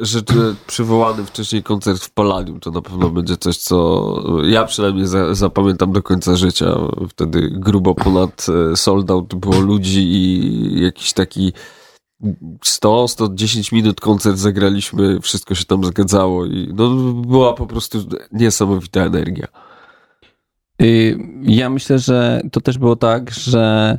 że, 0.00 0.20
przywołany 0.66 1.24
wcześniej 1.24 1.62
koncert 1.62 2.02
w 2.04 2.10
Palladium 2.10 2.60
to 2.60 2.70
na 2.70 2.82
pewno 2.82 3.10
będzie 3.10 3.36
coś, 3.36 3.56
co 3.56 4.16
ja 4.44 4.64
przynajmniej 4.64 5.06
za, 5.06 5.34
zapamiętam 5.34 5.92
do 5.92 6.02
końca 6.02 6.36
życia. 6.36 6.66
Wtedy 7.08 7.50
grubo 7.50 7.94
ponad 7.94 8.46
e, 8.72 8.76
sold 8.76 9.10
out 9.10 9.34
było 9.34 9.60
ludzi 9.60 10.00
i 10.00 10.82
jakiś 10.82 11.12
taki 11.12 11.52
100-110 12.64 13.72
minut 13.72 14.00
koncert 14.00 14.36
zagraliśmy, 14.36 15.20
wszystko 15.20 15.54
się 15.54 15.64
tam 15.64 15.84
zgadzało 15.84 16.46
i 16.46 16.72
no, 16.74 16.90
była 17.12 17.54
po 17.54 17.66
prostu 17.66 17.98
niesamowita 18.32 19.00
energia. 19.00 19.46
Y, 20.82 21.18
Ja 21.42 21.70
myślę, 21.70 21.98
że 21.98 22.42
to 22.52 22.60
też 22.60 22.78
było 22.78 22.96
tak, 22.96 23.30
że 23.30 23.98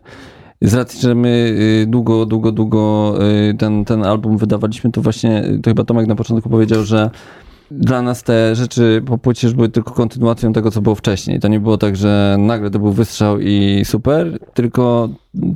z 0.63 0.73
racji, 0.73 1.01
że 1.01 1.15
my 1.15 1.55
y, 1.83 1.87
długo, 1.87 2.25
długo, 2.25 2.51
długo 2.51 3.13
y, 3.49 3.53
ten, 3.53 3.85
ten 3.85 4.03
album 4.03 4.37
wydawaliśmy, 4.37 4.91
to 4.91 5.01
właśnie, 5.01 5.45
y, 5.45 5.59
to 5.59 5.69
chyba 5.69 5.83
Tomek 5.83 6.07
na 6.07 6.15
początku 6.15 6.49
powiedział, 6.49 6.83
że 6.83 7.09
dla 7.71 8.01
nas 8.01 8.23
te 8.23 8.55
rzeczy 8.55 9.01
po 9.05 9.17
płycie 9.17 9.49
były 9.49 9.69
tylko 9.69 9.91
kontynuacją 9.91 10.53
tego, 10.53 10.71
co 10.71 10.81
było 10.81 10.95
wcześniej. 10.95 11.39
To 11.39 11.47
nie 11.47 11.59
było 11.59 11.77
tak, 11.77 11.95
że 11.95 12.35
nagle 12.39 12.71
to 12.71 12.79
był 12.79 12.91
wystrzał 12.91 13.39
i 13.39 13.81
super, 13.85 14.39
tylko 14.53 15.09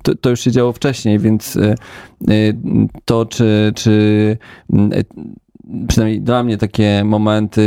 to, 0.04 0.16
to 0.16 0.30
już 0.30 0.40
się 0.40 0.52
działo 0.52 0.74
wcześniej, 0.74 1.20
więc 1.20 1.58
to, 3.06 3.26
czy, 3.26 3.72
czy 3.76 4.38
przynajmniej 5.88 6.22
dla 6.22 6.44
mnie 6.44 6.58
takie 6.58 7.04
momenty, 7.06 7.62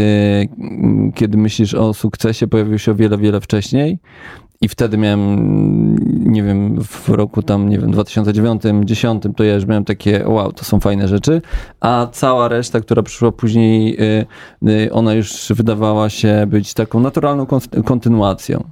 kiedy 1.15 1.39
myślisz 1.39 1.75
o 1.75 1.95
sukcesie, 1.95 2.47
pojawiły 2.47 2.79
się 2.79 2.93
o 2.93 2.95
wiele, 2.95 3.19
wiele 3.19 3.41
wcześniej. 3.41 3.99
I 4.63 4.69
wtedy 4.69 4.99
miałem, 4.99 5.97
nie 6.33 6.43
wiem, 6.43 6.83
w 6.85 7.09
roku 7.09 7.43
tam, 7.43 7.69
nie 7.69 7.79
wiem, 7.79 7.91
2009, 7.91 8.63
2010, 8.63 9.23
to 9.37 9.45
ja 9.45 9.55
już 9.55 9.67
miałem 9.67 9.85
takie, 9.85 10.25
wow, 10.29 10.53
to 10.53 10.65
są 10.65 10.81
fajne 10.81 11.09
rzeczy, 11.09 11.43
a 11.81 12.07
cała 12.13 12.49
reszta, 12.49 12.81
która 12.81 13.03
przyszła 13.03 13.33
później, 13.33 14.03
y, 14.03 14.27
y, 14.69 14.93
ona 14.93 15.15
już 15.15 15.53
wydawała 15.57 16.09
się 16.09 16.47
być 16.49 16.75
taką 16.75 17.01
naturalną 17.01 17.47
kon- 17.47 17.83
kontynuacją. 17.85 18.65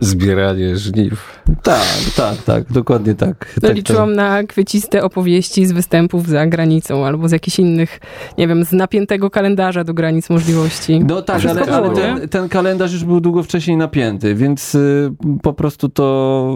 Zbieranie 0.00 0.76
żniw. 0.76 1.42
Tak, 1.62 1.86
tak, 2.16 2.42
tak, 2.42 2.72
dokładnie 2.72 3.14
tak. 3.14 3.54
No, 3.62 3.68
tak, 3.68 3.76
liczyłam 3.76 4.14
na 4.14 4.42
kwieciste 4.42 5.02
opowieści 5.02 5.66
z 5.66 5.72
występów 5.72 6.28
za 6.28 6.46
granicą 6.46 7.06
albo 7.06 7.28
z 7.28 7.32
jakichś 7.32 7.58
innych, 7.58 8.00
nie 8.38 8.48
wiem, 8.48 8.64
z 8.64 8.72
napiętego 8.72 9.30
kalendarza 9.30 9.84
do 9.84 9.94
granic 9.94 10.30
możliwości. 10.30 11.00
No 11.00 11.22
tak, 11.22 11.46
ale, 11.46 11.62
ale 11.62 11.90
ten, 11.90 12.28
ten 12.28 12.48
kalendarz 12.48 12.92
już 12.92 13.04
był 13.04 13.20
długo 13.20 13.42
wcześniej 13.42 13.76
napięty, 13.76 14.34
więc 14.34 14.74
y, 14.74 15.12
po 15.42 15.52
prostu 15.52 15.88
to 15.88 16.50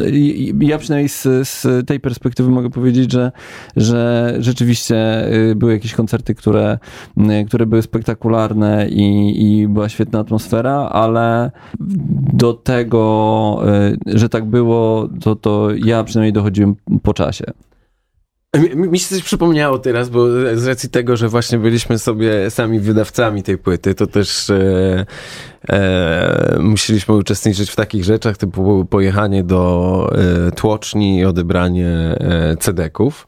y, 0.00 0.04
y, 0.04 0.52
ja 0.60 0.78
przynajmniej 0.78 1.08
z, 1.08 1.22
z 1.48 1.86
tej 1.86 2.00
perspektywy 2.00 2.50
mogę 2.50 2.70
powiedzieć, 2.70 3.12
że, 3.12 3.32
że 3.76 4.34
rzeczywiście 4.38 5.28
y, 5.50 5.54
były 5.54 5.72
jakieś 5.72 5.94
koncerty, 5.94 6.34
które, 6.34 6.78
y, 7.18 7.44
które 7.46 7.66
były 7.66 7.82
spektakularne 7.82 8.88
i, 8.88 9.34
i 9.42 9.68
była 9.68 9.88
świetna 9.88 10.18
atmosfera, 10.18 10.72
ale 10.72 11.50
do 12.32 12.57
tego, 12.64 13.62
y, 14.06 14.18
że 14.18 14.28
tak 14.28 14.44
było, 14.44 15.08
to, 15.20 15.36
to 15.36 15.68
ja 15.84 16.04
przynajmniej 16.04 16.32
dochodziłem 16.32 16.74
po 17.02 17.14
czasie. 17.14 17.44
Mi, 18.56 18.98
się 18.98 19.08
coś 19.08 19.22
przypomniało 19.22 19.78
teraz, 19.78 20.08
bo 20.08 20.26
z 20.56 20.66
racji 20.66 20.90
tego, 20.90 21.16
że 21.16 21.28
właśnie 21.28 21.58
byliśmy 21.58 21.98
sobie 21.98 22.50
sami 22.50 22.80
wydawcami 22.80 23.42
tej 23.42 23.58
płyty, 23.58 23.94
to 23.94 24.06
też 24.06 24.50
e, 24.50 25.06
e, 25.68 26.58
musieliśmy 26.60 27.14
uczestniczyć 27.14 27.70
w 27.70 27.76
takich 27.76 28.04
rzeczach, 28.04 28.36
typu 28.36 28.84
pojechanie 28.84 29.44
do 29.44 30.10
e, 30.48 30.52
tłoczni 30.52 31.18
i 31.18 31.24
odebranie 31.24 31.88
e, 31.88 32.56
CD-ków. 32.60 33.26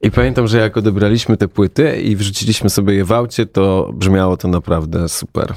I 0.00 0.10
pamiętam, 0.10 0.46
że 0.46 0.58
jak 0.58 0.76
odebraliśmy 0.76 1.36
te 1.36 1.48
płyty 1.48 2.00
i 2.00 2.16
wrzuciliśmy 2.16 2.70
sobie 2.70 2.94
je 2.94 3.04
w 3.04 3.12
aucie, 3.12 3.46
to 3.46 3.90
brzmiało 3.94 4.36
to 4.36 4.48
naprawdę 4.48 5.08
super. 5.08 5.54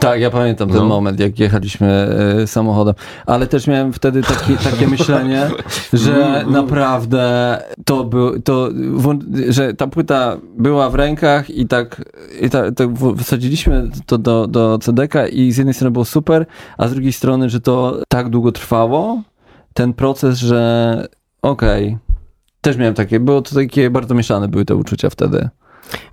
Tak, 0.00 0.20
ja 0.20 0.30
pamiętam 0.30 0.68
ten 0.68 0.78
No. 0.78 0.84
moment, 0.84 1.20
jak 1.20 1.38
jechaliśmy 1.38 1.88
e, 2.42 2.46
samochodem, 2.46 2.94
ale 3.26 3.46
też 3.46 3.66
miałem 3.66 3.92
wtedy 3.92 4.22
taki, 4.22 4.56
takie 4.56 4.86
myślenie, 4.96 5.50
że 5.92 6.44
naprawdę 6.46 7.58
to 7.84 8.04
był, 8.04 8.40
to, 8.40 8.68
że 9.48 9.74
ta 9.74 9.86
płyta 9.86 10.36
była 10.58 10.90
w 10.90 10.94
rękach 10.94 11.50
i 11.50 11.66
tak, 11.66 12.02
i 12.40 12.50
tak 12.50 12.74
w- 12.94 13.22
wsadziliśmy 13.22 13.90
to 14.06 14.18
do, 14.18 14.46
do 14.46 14.78
CD-ka 14.78 15.26
i 15.28 15.52
z 15.52 15.56
jednej 15.56 15.74
strony 15.74 15.90
było 15.90 16.04
super, 16.04 16.46
a 16.78 16.88
z 16.88 16.92
drugiej 16.92 17.12
strony, 17.12 17.50
że 17.50 17.60
to 17.60 18.02
tak 18.08 18.28
długo 18.28 18.52
trwało, 18.52 19.22
ten 19.74 19.92
proces, 19.92 20.38
że 20.38 21.06
okej, 21.42 21.98
też 22.60 22.76
miałem 22.76 22.94
takie, 22.94 23.20
było 23.20 23.42
to 23.42 23.54
takie 23.54 23.90
bardzo 23.90 24.14
mieszane 24.14 24.48
były 24.48 24.64
te 24.64 24.74
uczucia 24.76 25.10
wtedy. 25.10 25.48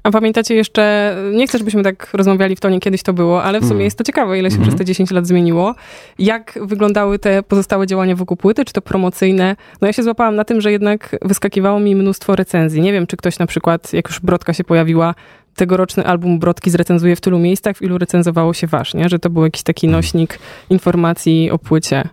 A 0.03 0.12
pamiętacie 0.12 0.55
jeszcze, 0.55 1.15
nie 1.34 1.48
chcę, 1.48 1.57
żebyśmy 1.57 1.84
tak 1.84 2.10
rozmawiali 2.13 2.55
w 2.55 2.60
tonie, 2.60 2.79
kiedyś 2.79 3.03
to 3.03 3.13
było, 3.13 3.43
ale 3.43 3.60
w 3.60 3.63
sumie 3.63 3.74
Mm. 3.74 3.86
jest 3.86 3.98
to 3.98 4.03
ciekawe, 4.03 4.39
ile 4.39 4.50
się 4.50 4.55
Mhm. 4.55 4.67
przez 4.67 4.77
te 4.77 4.86
10 4.86 5.12
lat 5.12 5.27
zmieniło. 5.27 5.75
Jak 6.19 6.60
wyglądały 6.62 7.19
te 7.19 7.43
pozostałe 7.43 7.88
działania 7.88 8.15
wokół 8.15 8.38
płyty, 8.38 8.65
czy 8.65 8.74
to 8.74 8.81
promocyjne? 8.81 9.55
No 9.81 9.88
ja 9.88 9.93
się 9.93 10.03
złapałam 10.03 10.36
na 10.36 10.43
tym, 10.43 10.62
że 10.62 10.72
jednak 10.72 11.15
wyskakiwało 11.22 11.79
mi 11.79 11.96
mnóstwo 11.96 12.36
recenzji. 12.36 12.81
Nie 12.81 12.93
wiem, 12.93 13.07
czy 13.07 13.17
ktoś 13.17 13.39
na 13.39 13.48
przykład, 13.48 13.93
jak 13.93 14.07
już 14.07 14.19
Brodka 14.19 14.53
się 14.53 14.63
pojawiła, 14.63 15.15
tegoroczny 15.55 16.05
album 16.05 16.39
Brodki 16.39 16.69
zrecenzuje 16.69 17.15
w 17.15 17.22
tylu 17.22 17.39
miejscach, 17.39 17.77
w 17.77 17.81
ilu 17.81 17.98
recenzowało 17.98 18.53
się 18.53 18.67
wasz, 18.67 18.93
nie? 18.93 19.10
Że 19.10 19.19
to 19.19 19.29
był 19.29 19.43
jakiś 19.43 19.63
taki 19.63 19.88
nośnik 19.88 20.39
informacji 20.69 21.51
o 21.51 21.57
płycie. 21.60 22.03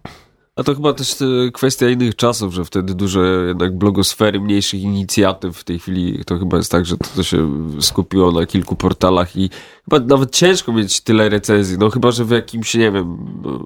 A 0.57 0.63
to 0.63 0.75
chyba 0.75 0.93
też 0.93 1.23
e, 1.23 1.51
kwestia 1.53 1.89
innych 1.89 2.17
czasów, 2.17 2.55
że 2.55 2.65
wtedy 2.65 2.95
duże 2.95 3.45
jednak 3.49 3.79
blogosfery, 3.79 4.41
mniejszych 4.41 4.81
inicjatyw. 4.81 5.59
W 5.59 5.65
tej 5.65 5.79
chwili 5.79 6.25
to 6.25 6.39
chyba 6.39 6.57
jest 6.57 6.71
tak, 6.71 6.87
że 6.87 6.97
to, 6.97 7.07
to 7.17 7.23
się 7.23 7.63
skupiło 7.81 8.33
na 8.33 8.47
kilku 8.47 8.77
portalach 8.77 9.37
i 9.37 9.51
chyba 9.91 10.07
nawet 10.07 10.37
ciężko 10.37 10.73
mieć 10.73 11.01
tyle 11.01 11.29
recenzji, 11.29 11.79
no 11.79 11.91
chyba, 11.91 12.11
że 12.11 12.25
w 12.25 12.31
jakimś, 12.31 12.75
nie 12.75 12.93
wiem, 12.93 13.17
no, 13.43 13.65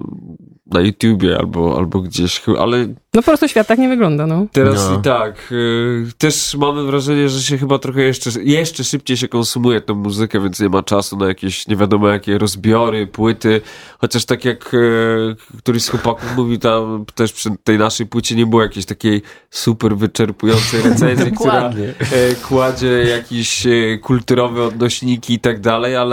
na 0.71 0.81
YouTubie 0.81 1.37
albo, 1.39 1.77
albo 1.77 1.99
gdzieś, 2.01 2.41
ale 2.59 2.87
No 3.13 3.21
po 3.21 3.23
prostu 3.23 3.47
świat 3.47 3.67
tak 3.67 3.79
nie 3.79 3.89
wygląda, 3.89 4.27
no. 4.27 4.45
Teraz 4.51 4.89
No. 4.89 4.99
i 4.99 5.01
tak. 5.01 5.51
y, 5.51 6.05
też 6.17 6.55
mamy 6.55 6.83
wrażenie, 6.83 7.29
że 7.29 7.41
się 7.41 7.57
chyba 7.57 7.79
trochę 7.79 8.01
jeszcze, 8.01 8.29
jeszcze 8.43 8.83
szybciej 8.83 9.17
się 9.17 9.27
konsumuje 9.27 9.81
tą 9.81 9.95
muzykę, 9.95 10.39
więc 10.41 10.59
nie 10.59 10.69
ma 10.69 10.83
czasu 10.83 11.17
na 11.17 11.27
jakieś 11.27 11.67
nie 11.67 11.75
wiadomo 11.75 12.07
jakie 12.07 12.37
rozbiory, 12.37 13.07
płyty. 13.07 13.61
Chociaż 13.99 14.25
tak 14.25 14.45
jak 14.45 14.73
y, 14.73 15.35
któryś 15.57 15.83
z 15.83 15.89
chłopaków 15.89 16.35
mówił, 16.37 16.57
tam 16.57 17.05
też 17.15 17.33
przy 17.33 17.49
tej 17.63 17.77
naszej 17.77 18.05
płycie 18.05 18.35
nie 18.35 18.45
było 18.45 18.61
jakiejś 18.61 18.85
takiej 18.85 19.21
super 19.49 19.97
wyczerpującej 19.97 20.81
recenzji, 20.81 21.31
która 21.31 21.69
e, 21.69 22.35
kładzie 22.47 22.87
jakieś 22.87 23.65
e, 23.67 23.97
kulturowe 23.97 24.63
odnośniki 24.63 25.33
i 25.33 25.39
tak 25.39 25.59
dalej, 25.59 25.95
ale 25.95 26.08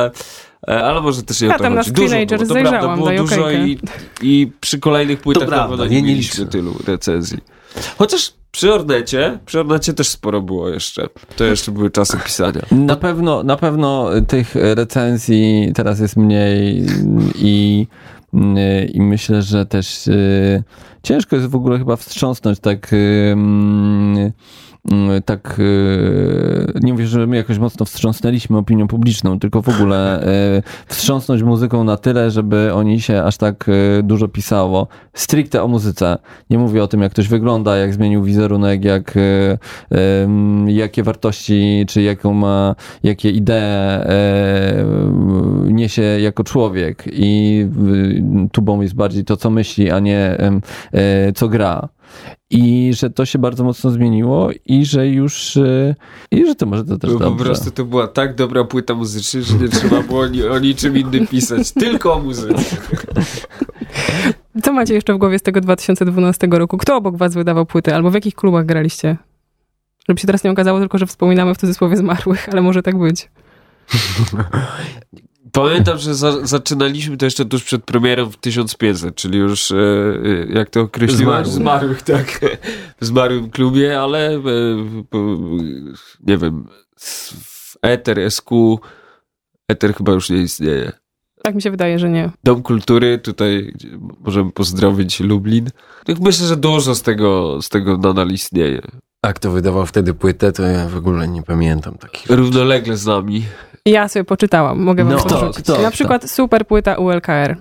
e, 0.68 0.82
ale 0.84 1.00
może 1.00 1.22
też 1.22 1.40
Ja 1.40 1.48
o 1.48 1.52
to 1.52 1.62
tam 1.64 1.74
na 1.74 1.80
chodzi. 1.80 1.92
Dużo 1.92 2.16
było, 2.36 2.38
to 2.48 2.54
prawda, 2.70 2.96
było 2.96 3.08
dużo 3.18 3.50
i, 3.50 3.78
i 4.22 4.52
przy 4.60 4.78
kolejnych 4.78 5.20
płytach 5.20 5.48
prawda, 5.48 5.86
nie- 5.86 6.02
nie 6.02 6.08
mieliśmy 6.08 6.46
tylu 6.46 6.74
recenzji. 6.86 7.38
Chociaż 7.98 8.32
przy 8.50 8.74
Ornecie, 8.74 9.38
przy 9.46 9.60
Ornecie 9.60 9.92
też 9.92 10.08
sporo 10.08 10.40
było 10.42 10.68
jeszcze. 10.68 11.08
To 11.36 11.44
jeszcze 11.44 11.72
były 11.72 11.90
czasy 11.90 12.18
pisania. 12.24 12.62
Na 12.70 12.96
pewno, 12.96 13.42
na 13.42 13.56
pewno 13.56 14.08
tych 14.28 14.54
recenzji 14.54 15.72
teraz 15.74 16.00
jest 16.00 16.16
mniej 16.16 16.86
i, 17.34 17.86
i 18.94 19.00
myślę, 19.00 19.42
że 19.42 19.66
też 19.66 20.06
y, 20.06 20.62
ciężko 21.02 21.36
jest 21.36 21.48
w 21.48 21.54
ogóle 21.54 21.78
chyba 21.78 21.96
wstrząsnąć 21.96 22.60
tak. 22.60 22.90
Mm, 24.90 25.22
Tak, 25.22 25.56
y, 25.58 26.72
nie 26.82 26.92
mówię, 26.92 27.06
że 27.06 27.26
my 27.26 27.36
jakoś 27.36 27.58
mocno 27.58 27.86
wstrząsnęliśmy 27.86 28.58
opinią 28.58 28.88
publiczną, 28.88 29.38
tylko 29.38 29.62
w 29.62 29.68
ogóle 29.68 30.22
y, 30.58 30.62
wstrząsnąć 30.92 31.42
muzyką 31.42 31.84
na 31.84 31.96
tyle, 31.96 32.30
żeby 32.30 32.74
oni 32.74 33.00
się 33.00 33.22
aż 33.22 33.36
tak 33.36 33.68
y, 33.68 34.02
dużo 34.02 34.28
pisało. 34.28 34.88
Stricte 35.14 35.62
o 35.62 35.68
muzyce. 35.68 36.18
Nie 36.50 36.58
mówię 36.58 36.82
o 36.82 36.86
tym, 36.86 37.02
jak 37.02 37.12
ktoś 37.12 37.28
wygląda, 37.28 37.76
jak 37.76 37.94
zmienił 37.94 38.22
wizerunek, 38.22 38.84
jak, 38.84 39.14
jakie 40.66 41.02
wartości, 41.02 41.84
czy 41.88 42.02
jaką 42.02 42.34
ma, 42.34 42.74
jakie 43.02 43.30
idee 43.30 43.52
e, 43.52 44.84
niesie 45.66 46.02
jako 46.02 46.44
człowiek 46.44 47.04
i 47.12 47.66
tubą 48.52 48.80
jest 48.80 48.94
bardziej 48.94 49.24
to, 49.24 49.36
co 49.36 49.50
myśli, 49.50 49.90
a 49.90 50.00
nie 50.00 50.38
e, 50.92 51.32
co 51.32 51.48
gra. 51.48 51.88
I 52.50 52.92
że 52.94 53.10
to 53.10 53.26
się 53.26 53.38
bardzo 53.38 53.64
mocno 53.64 53.90
zmieniło 53.90 54.50
i 54.66 54.84
że 54.84 55.08
już 55.08 55.56
y, 55.56 55.94
i 56.30 56.46
że 56.46 56.54
to 56.54 56.66
może 56.66 56.84
to 56.84 56.98
też 56.98 57.12
Bo 57.12 57.18
po 57.18 57.24
dobrze. 57.24 57.44
prostu 57.44 57.70
to 57.70 57.84
była 57.84 58.08
tak 58.08 58.34
dobra 58.34 58.64
płyta 58.64 58.94
muzyczna, 58.94 59.40
że 59.40 59.54
nie 59.54 59.68
trzeba 59.68 60.02
było 60.02 60.24
o 60.50 60.58
niczym 60.58 60.96
innym 60.96 61.26
pisać, 61.26 61.72
tylko 61.72 62.14
o 62.14 62.20
muzyce. 62.20 62.76
Co 64.62 64.72
macie 64.72 64.94
jeszcze 64.94 65.14
w 65.14 65.18
głowie 65.18 65.38
z 65.38 65.42
tego 65.42 65.60
2012 65.60 66.46
roku? 66.50 66.78
Kto 66.78 66.96
obok 66.96 67.16
was 67.16 67.34
wydawał 67.34 67.66
płyty? 67.66 67.94
Albo 67.94 68.10
w 68.10 68.14
jakich 68.14 68.34
klubach 68.34 68.66
graliście? 68.66 69.16
Żeby 70.08 70.20
się 70.20 70.26
teraz 70.26 70.44
nie 70.44 70.50
okazało 70.50 70.80
tylko, 70.80 70.98
że 70.98 71.06
wspominamy 71.06 71.54
w 71.54 71.58
cudzysłowie 71.58 71.96
zmarłych, 71.96 72.48
ale 72.52 72.62
może 72.62 72.82
tak 72.82 72.98
być. 72.98 73.30
Pamiętam, 75.56 75.98
że 75.98 76.14
za, 76.14 76.46
zaczynaliśmy 76.46 77.16
to 77.16 77.24
jeszcze 77.24 77.44
tuż 77.44 77.64
przed 77.64 77.84
premierą 77.84 78.30
w 78.30 78.36
1500, 78.36 79.14
czyli 79.14 79.38
już, 79.38 79.72
e, 79.72 79.76
e, 79.76 80.46
jak 80.52 80.70
to 80.70 80.80
określiłem? 80.80 81.44
Zmarłych. 81.44 81.52
Zmarłych, 81.52 82.02
tak. 82.02 82.40
W 83.00 83.04
zmarłym 83.06 83.50
klubie, 83.50 84.00
ale 84.00 84.34
e, 84.34 84.42
po, 85.10 85.18
nie 86.26 86.38
wiem, 86.38 86.66
Ether, 87.82 88.30
SQ, 88.30 88.78
Ether 89.68 89.94
chyba 89.94 90.12
już 90.12 90.30
nie 90.30 90.36
istnieje. 90.36 90.92
Tak 91.42 91.54
mi 91.54 91.62
się 91.62 91.70
wydaje, 91.70 91.98
że 91.98 92.10
nie. 92.10 92.30
Dom 92.44 92.62
Kultury, 92.62 93.18
tutaj 93.18 93.74
możemy 94.20 94.52
pozdrowić 94.52 95.20
Lublin. 95.20 95.70
Myślę, 96.20 96.46
że 96.46 96.56
dużo 96.56 96.94
z 96.94 97.02
tego, 97.02 97.62
z 97.62 97.68
tego 97.68 97.96
nadal 97.96 98.28
istnieje. 98.28 98.82
A 99.26 99.32
kto 99.32 99.50
wydawał 99.50 99.86
wtedy 99.86 100.14
płytę, 100.14 100.52
to 100.52 100.62
ja 100.62 100.88
w 100.88 100.96
ogóle 100.96 101.28
nie 101.28 101.42
pamiętam 101.42 101.94
takich. 101.94 102.30
Równolegle 102.30 102.96
z 102.96 103.06
nami. 103.06 103.44
Ja 103.86 104.08
sobie 104.08 104.24
poczytałam, 104.24 104.80
mogę 104.82 105.04
wam 105.04 105.12
No, 105.12 105.18
kto, 105.18 105.46
Na 105.46 105.50
kto? 105.52 105.90
przykład 105.90 106.30
super 106.30 106.66
płyta 106.66 106.94
ULKR. 106.94 107.56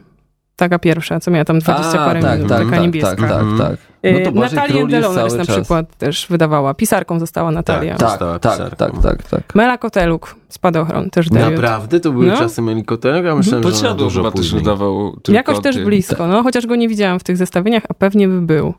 Taka 0.55 0.79
pierwsza, 0.79 1.19
co 1.19 1.31
miała 1.31 1.45
tam 1.45 1.59
20 1.59 2.01
A, 2.01 2.05
parę 2.05 2.21
tak, 2.21 2.33
minut, 2.35 2.49
tak, 2.49 2.59
taka 2.59 2.71
tak, 2.71 2.81
niebieska. 2.81 3.15
tak, 3.15 3.29
tak, 3.29 3.45
tak. 3.57 3.77
Y, 4.05 4.31
No 4.33 4.41
Król 4.67 4.77
jest 4.77 4.91
Deloners 4.91 5.33
na 5.33 5.45
czas. 5.45 5.55
przykład 5.55 5.97
też 5.97 6.27
wydawała. 6.29 6.73
Pisarką 6.73 7.19
została 7.19 7.51
Natalia. 7.51 7.95
Tak. 7.95 8.19
Tak, 8.19 8.39
tak, 8.39 8.75
tak, 8.75 8.91
tak, 9.03 9.23
tak. 9.23 9.55
Mela 9.55 9.77
Koteluk, 9.77 10.35
Spadochron, 10.49 11.09
też 11.09 11.29
debiut. 11.29 11.51
Naprawdę? 11.51 11.99
To 11.99 12.11
były 12.11 12.25
No. 12.27 12.37
czasy 12.37 12.61
Melikotera? 12.61 13.17
Ja 13.17 13.35
myślałem, 13.35 13.43
że 13.45 13.55
ona 13.57 13.63
Podsiadło 13.63 13.95
dużo 14.05 14.19
chyba 14.21 14.31
też 14.31 14.41
później. 14.41 14.61
wydawał 14.61 15.11
tylko 15.23 15.31
Jakoś 15.35 15.59
też 15.59 15.79
blisko, 15.83 16.27
no, 16.27 16.43
chociaż 16.43 16.67
go 16.67 16.75
nie 16.75 16.87
widziałam 16.87 17.19
w 17.19 17.23
tych 17.23 17.37
zestawieniach, 17.37 17.83
a 17.89 17.93
pewnie 17.93 18.27
by 18.27 18.41
był. 18.41 18.73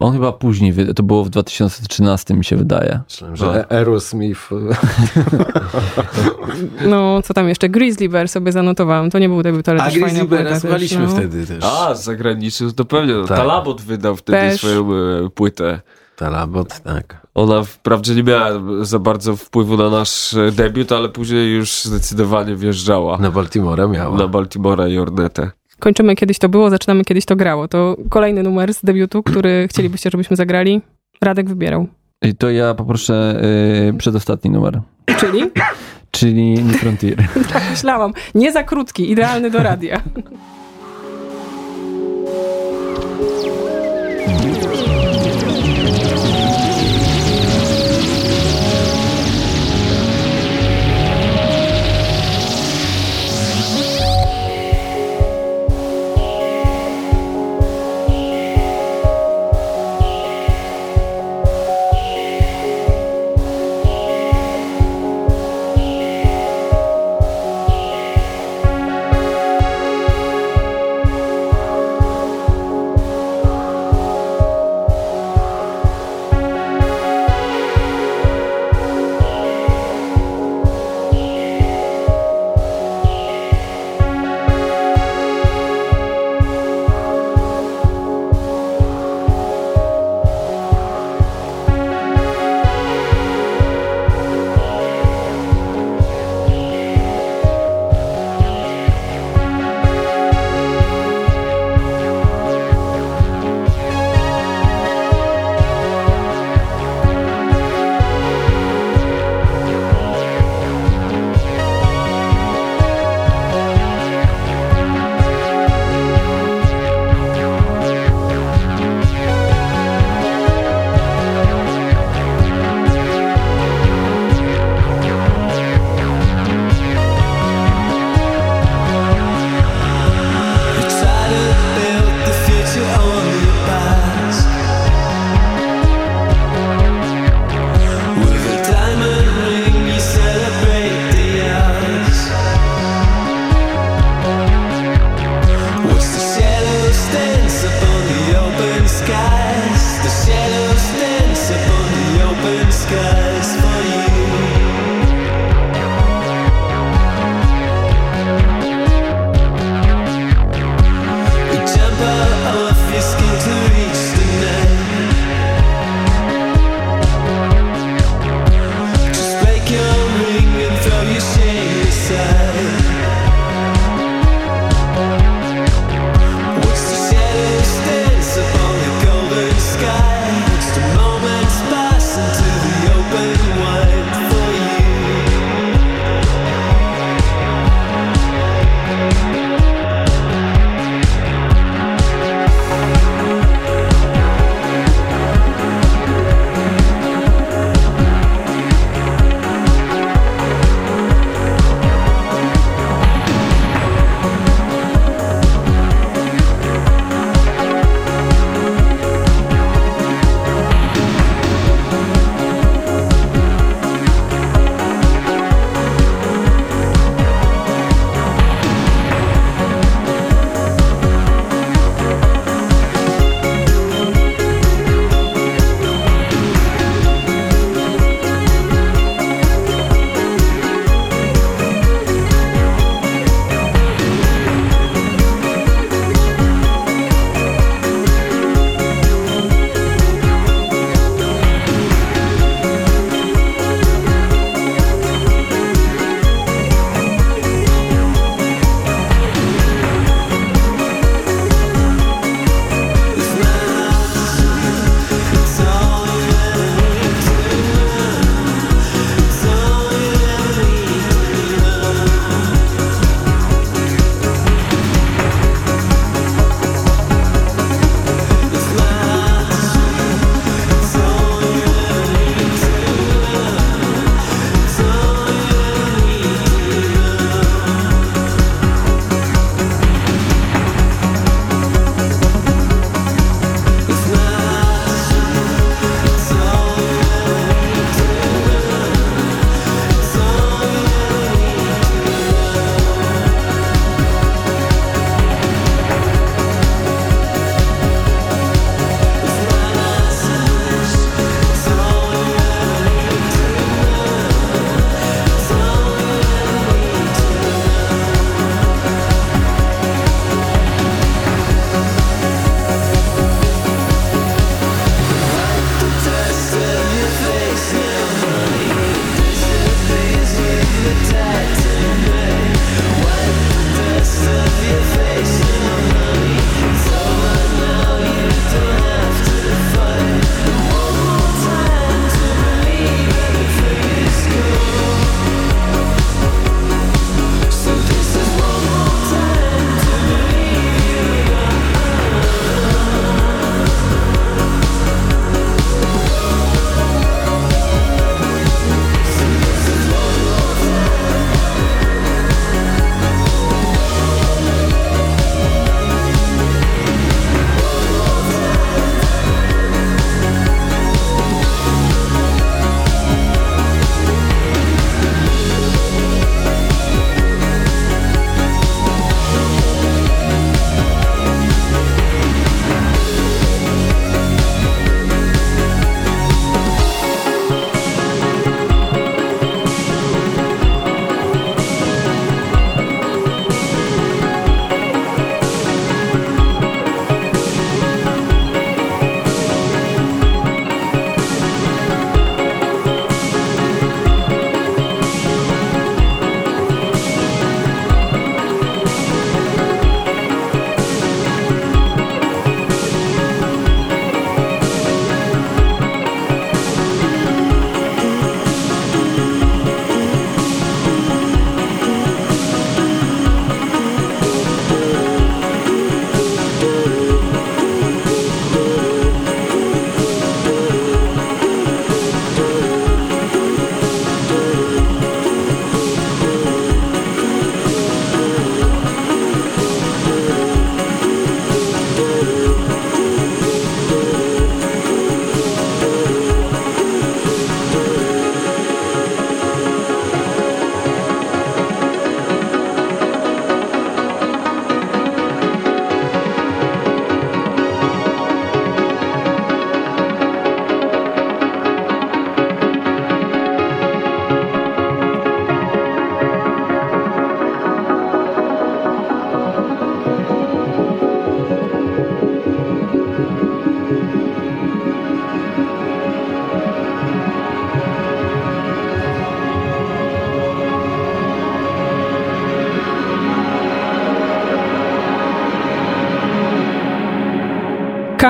On 0.00 0.12
chyba 0.12 0.32
później, 0.32 0.74
to 0.96 1.02
było 1.02 1.24
w 1.24 1.30
2013 1.30 2.34
mi 2.34 2.44
się 2.44 2.56
wydaje. 2.56 3.00
Myślałem, 3.08 3.36
że 3.36 3.46
E- 3.70 3.72
Aerosmith. 3.72 4.40
No, 6.88 7.22
co 7.22 7.34
tam 7.34 7.48
jeszcze? 7.48 7.68
Grizzly 7.68 8.08
Bear 8.08 8.28
sobie 8.28 8.52
zanotowałam. 8.52 9.10
To 9.10 9.18
nie 9.18 9.28
był 9.28 9.42
debiut, 9.42 9.68
ale 9.68 9.82
A 9.82 9.84
też 9.84 9.94
Grizzly 9.98 10.28
też, 10.28 10.60
słuchaliśmy 10.60 11.02
no. 11.06 11.08
wtedy 11.08 11.46
też. 11.46 11.64
A, 11.64 11.94
z 11.94 12.04
zagranicznym 12.04 12.72
to 12.72 12.84
pewnie. 12.84 13.14
No, 13.14 13.24
Tak. 13.24 13.38
Talabot 13.38 13.80
wydał 13.82 14.16
wtedy 14.16 14.38
Też. 14.38 14.58
swoją 14.58 14.88
e, 14.94 15.30
płytę. 15.34 15.80
Talabot, 16.16 16.80
tak. 16.80 17.26
Ona 17.34 17.62
wprawdzie 17.64 18.14
nie 18.14 18.22
miała 18.22 18.50
za 18.82 18.98
bardzo 18.98 19.36
wpływu 19.36 19.76
na 19.76 19.90
nasz 19.90 20.34
debiut, 20.52 20.92
ale 20.92 21.08
później 21.08 21.54
już 21.54 21.82
zdecydowanie 21.84 22.56
wjeżdżała 22.56 23.18
Na 23.18 23.30
Baltimore 23.30 23.88
miała. 23.88 24.16
na 24.18 24.28
Baltimora 24.28 24.88
i 24.88 24.98
Ornetę. 24.98 25.50
Kończymy 25.80 26.14
Kiedyś 26.14 26.38
to 26.38 26.48
było, 26.48 26.70
zaczynamy 26.70 27.04
Kiedyś 27.04 27.24
to 27.24 27.36
grało. 27.36 27.68
To 27.68 27.96
kolejny 28.10 28.42
numer 28.42 28.74
z 28.74 28.84
debiutu, 28.84 29.22
który 29.22 29.66
chcielibyście, 29.70 30.10
żebyśmy 30.10 30.36
zagrali. 30.36 30.80
Radek 31.22 31.48
wybierał. 31.48 31.86
I 32.22 32.34
to 32.34 32.50
ja 32.50 32.74
poproszę 32.74 33.42
y, 33.88 33.98
przedostatni 33.98 34.50
numer, 34.50 34.80
Czyli? 35.18 35.50
czyli 36.10 36.54
New 36.54 36.80
Frontier. 36.80 37.16
Tak 37.52 37.62
myślałam. 37.70 38.12
Nie 38.34 38.52
za 38.52 38.62
krótki, 38.62 39.10
idealny 39.10 39.50
do 39.50 39.62
radia. 39.62 40.00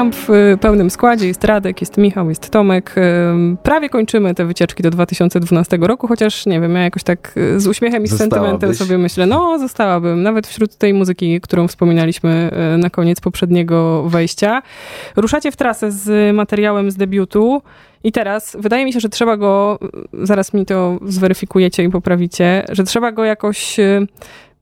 Kamp 0.00 0.14
w 0.14 0.30
y, 0.30 0.58
pełnym 0.60 0.90
składzie, 0.90 1.26
jest 1.26 1.44
Radek, 1.44 1.80
jest 1.80 1.96
Michał, 1.96 2.28
jest 2.28 2.50
Tomek. 2.50 2.94
Prawie 3.62 3.88
kończymy 3.88 4.34
te 4.34 4.44
wycieczki 4.44 4.82
do 4.82 4.90
2012 4.90 5.76
roku, 5.76 6.06
chociaż 6.06 6.46
nie 6.46 6.60
wiem, 6.60 6.74
ja 6.74 6.82
jakoś 6.82 7.02
tak 7.02 7.32
y, 7.36 7.60
z 7.60 7.66
uśmiechem 7.66 8.04
i 8.04 8.08
z 8.08 8.16
sentymentem 8.16 8.74
sobie 8.74 8.98
myślę, 8.98 9.26
no 9.26 9.58
zostałabym, 9.58 10.22
nawet 10.22 10.46
wśród 10.46 10.76
tej 10.76 10.94
muzyki, 10.94 11.40
którą 11.40 11.68
wspominaliśmy 11.68 12.50
y, 12.74 12.78
na 12.78 12.90
koniec 12.90 13.20
poprzedniego 13.20 14.02
wejścia. 14.08 14.62
Ruszacie 15.16 15.52
w 15.52 15.56
trasę 15.56 15.92
z 15.92 16.36
materiałem 16.36 16.90
z 16.90 16.96
debiutu 16.96 17.62
i 18.04 18.12
teraz 18.12 18.56
wydaje 18.60 18.84
mi 18.84 18.92
się, 18.92 19.00
że 19.00 19.08
trzeba 19.08 19.36
go, 19.36 19.78
zaraz 20.12 20.54
mi 20.54 20.66
to 20.66 20.98
zweryfikujecie 21.06 21.84
i 21.84 21.88
poprawicie, 21.88 22.64
że 22.68 22.84
trzeba 22.84 23.12
go 23.12 23.24
jakoś, 23.24 23.76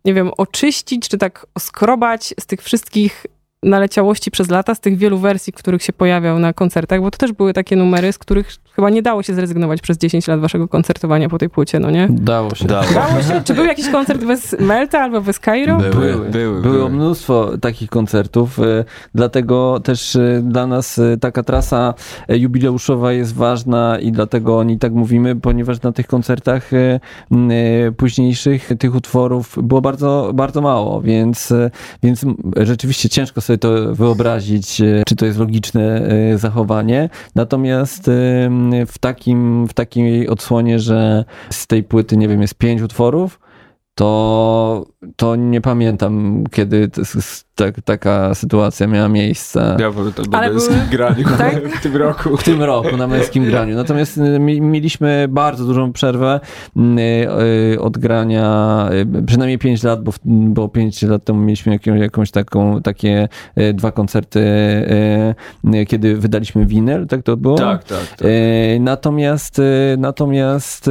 nie 0.05 0.15
wiem, 0.15 0.31
oczyścić, 0.37 1.09
czy 1.09 1.19
tak 1.19 1.47
oskrobać 1.55 2.35
z 2.41 2.47
tych 2.47 2.63
wszystkich 2.63 3.27
naleciałości 3.63 4.31
przez 4.31 4.51
lata, 4.51 4.75
z 4.75 4.81
tych 4.81 4.97
wielu 4.97 5.19
wersji, 5.19 5.53
których 5.53 5.83
się 5.83 5.93
pojawiał 5.93 6.39
na 6.39 6.53
koncertach, 6.53 7.01
bo 7.01 7.11
to 7.11 7.19
też 7.19 7.33
były 7.33 7.53
takie 7.53 7.77
numery, 7.77 8.13
z 8.13 8.19
których 8.19 8.53
chyba 8.79 8.91
nie 8.91 9.03
dało 9.03 9.23
się 9.23 9.35
zrezygnować 9.35 9.81
przez 9.81 9.99
10 9.99 10.29
lat 10.29 10.41
waszego 10.41 10.69
koncertowania 10.69 11.29
po 11.29 11.39
tej 11.39 11.51
płycie, 11.51 11.81
no 11.81 11.91
nie? 11.91 12.09
Dało 12.11 12.55
się. 12.55 12.65
Dało. 12.65 12.85
Dało 12.95 13.23
się? 13.23 13.43
Czy 13.45 13.55
był 13.55 13.65
jakiś 13.65 13.89
koncert 13.89 14.25
bez 14.25 14.57
Melta 14.61 15.01
albo 15.01 15.21
bez 15.21 15.41
Cairo? 15.41 15.77
Były, 15.77 15.91
Były, 15.91 16.31
były, 16.31 16.63
Było 16.63 16.75
były. 16.75 16.91
mnóstwo 16.91 17.59
takich 17.61 17.91
koncertów, 17.91 18.59
e, 18.59 18.85
dlatego 19.15 19.81
też 19.81 20.17
e, 20.17 20.43
dla 20.45 20.67
nas 20.67 20.99
e, 20.99 21.17
taka 21.17 21.43
trasa 21.43 21.95
jubileuszowa 22.29 23.13
jest 23.13 23.35
ważna 23.35 23.99
i 24.01 24.13
dlatego 24.13 24.59
o 24.59 24.63
niej 24.63 24.79
tak 24.79 24.93
mówimy, 24.93 25.37
ponieważ 25.37 25.83
na 25.83 25.93
tych 25.93 26.07
koncertach 26.07 26.71
późniejszych 27.97 28.71
tych 28.79 28.95
utworów 28.95 29.57
było 29.63 29.81
bardzo, 29.81 30.31
bardzo 30.35 30.61
mało, 30.61 31.01
więc, 31.01 31.53
więc 32.03 32.25
rzeczywiście 32.57 33.09
ciężko 33.09 33.41
sobie 33.41 33.59
to 33.59 33.95
wyobrazić, 33.95 34.83
czy 35.07 35.17
to 35.17 35.27
jest 35.27 35.39
logiczne 35.39 36.09
zachowanie. 36.37 37.11
Natomiast 37.35 38.11
w 38.87 38.99
takim, 38.99 39.69
w 39.69 39.75
takiej 39.75 40.29
odsłonie, 40.29 40.79
że 40.79 41.25
z 41.51 41.67
tej 41.67 41.83
płyty, 41.83 42.17
nie 42.17 42.29
wiem, 42.29 42.43
jest 42.43 42.55
pięć 42.55 42.83
utworów, 42.83 43.41
to, 43.99 44.87
to 45.17 45.37
nie 45.37 45.61
pamiętam, 45.61 46.45
kiedy 46.51 46.91
tak, 47.55 47.75
taka 47.85 48.35
sytuacja 48.35 48.87
miała 48.87 49.09
miejsce 49.09 49.77
Ja 49.81 49.91
pamiętam 49.93 50.25
na 50.31 50.39
Ale 50.39 50.51
męskim 50.53 50.75
były- 50.77 50.87
graniu 50.91 51.25
Tak? 51.39 51.69
w 51.69 51.83
tym 51.83 51.97
roku. 51.97 52.37
w 52.37 52.43
tym 52.45 52.63
roku 52.63 52.97
na 52.97 53.07
męskim 53.07 53.45
graniu. 53.51 53.77
Natomiast 53.77 54.19
y, 54.19 54.39
mi- 54.39 54.61
mieliśmy 54.61 55.27
bardzo 55.29 55.65
dużą 55.65 55.93
przerwę 55.93 56.41
y, 56.77 56.81
y, 57.75 57.81
od 57.81 57.99
grania, 57.99 58.89
przynajmniej 59.27 59.59
5 59.59 59.83
lat, 59.83 60.03
bo, 60.05 60.13
bo 60.25 60.69
5 60.69 61.03
lat 61.03 61.25
temu 61.25 61.41
mieliśmy 61.41 61.73
jaką, 61.73 61.95
jakąś 61.95 62.31
taką, 62.31 62.83
takie 62.83 63.29
dwa 63.75 63.93
koncerty, 63.93 64.41
kiedy 65.89 66.17
wydaliśmy 66.17 66.67
winyl, 66.67 67.07
tak 67.07 67.23
to 67.23 67.37
było? 67.37 67.57
Tak, 67.59 67.85
tak. 67.85 67.99
tak. 68.17 68.29
Natomiast, 68.81 69.61
natomiast 69.99 70.91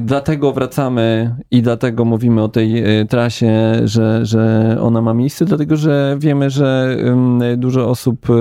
dlatego 0.00 0.52
wracamy 0.52 1.34
i 1.50 1.62
dlatego 1.62 2.04
mówimy 2.04 2.42
o 2.42 2.48
tej 2.48 3.00
e, 3.00 3.04
trasie, 3.04 3.52
że, 3.84 4.26
że 4.26 4.76
ona 4.80 5.02
ma 5.02 5.14
miejsce, 5.14 5.44
dlatego 5.44 5.76
że 5.76 6.16
wiemy, 6.20 6.50
że 6.50 6.96
dużo 7.56 7.88
osób 7.88 8.30
e, 8.30 8.34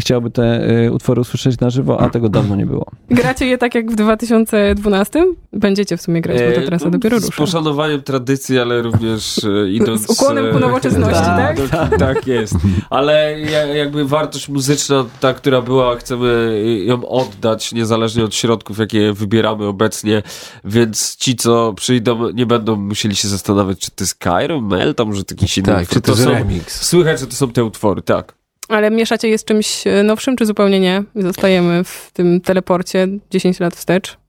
chciałoby 0.00 0.30
te 0.30 0.60
utwory 0.92 1.20
usłyszeć 1.20 1.60
na 1.60 1.70
żywo, 1.70 2.00
a 2.00 2.10
tego 2.10 2.28
dawno 2.28 2.56
nie 2.56 2.66
było. 2.66 2.86
Gracie 3.10 3.46
je 3.46 3.58
tak 3.58 3.74
jak 3.74 3.90
w 3.90 3.94
2012? 3.94 5.26
Będziecie 5.52 5.96
w 5.96 6.02
sumie 6.02 6.20
grać, 6.20 6.38
bo 6.42 6.54
ta 6.54 6.60
E, 6.60 6.64
trasa 6.66 6.90
dopiero 6.90 7.20
Z 7.20 7.24
rusza. 7.24 7.36
poszanowaniem 7.42 8.02
tradycji, 8.02 8.58
ale 8.58 8.82
również 8.82 9.44
e, 9.44 9.70
idąc... 9.78 10.06
Z 10.06 10.10
ukłonem 10.10 10.50
ku 10.50 10.56
e, 10.56 10.60
nowoczesności, 10.60 11.24
tak? 11.42 11.58
Tak, 11.70 11.98
tak 11.98 12.26
jest. 12.26 12.54
Ale 12.90 13.40
ja- 13.40 13.66
jakby 13.66 14.04
wartość 14.04 14.48
muzyczna, 14.48 15.04
ta, 15.20 15.34
która 15.34 15.62
była, 15.62 15.96
chcemy 15.96 16.60
ją 16.84 17.08
oddać, 17.08 17.72
niezależnie 17.72 18.24
od 18.24 18.34
środków, 18.34 18.78
jakie 18.78 19.12
wybieramy 19.12 19.66
obecnie, 19.66 20.22
więc 20.64 21.16
ci, 21.16 21.36
co 21.36 21.72
przyjdą, 21.72 22.30
nie 22.30 22.46
będą 22.46 22.76
musieli 22.76 23.16
się 23.16 23.28
zastanawiać, 23.28 23.78
czy 23.78 23.90
to 23.90 24.04
jest 24.04 24.18
Cairo, 24.18 24.60
Mel, 24.60 24.94
tam, 24.94 25.14
że 25.14 25.24
to 25.24 25.34
jakiś 25.34 25.58
inny 25.58 25.66
Tak, 25.66 25.88
czy 25.88 26.00
to 26.00 26.12
jest 26.12 26.24
są, 26.24 26.30
remix. 26.30 26.86
Słychać, 26.86 27.20
że 27.20 27.26
to 27.26 27.32
są 27.36 27.52
te 27.52 27.64
utwory, 27.64 28.02
tak. 28.02 28.34
Ale 28.68 28.90
mieszacie 28.90 29.28
je 29.28 29.38
z 29.38 29.44
czymś 29.44 29.84
nowszym, 30.04 30.36
czy 30.36 30.46
zupełnie 30.46 30.80
nie? 30.80 31.02
Zostajemy 31.14 31.84
w 31.84 32.10
tym 32.12 32.40
teleporcie 32.40 33.08
10 33.30 33.60
lat 33.60 33.76
wstecz. 33.76 34.21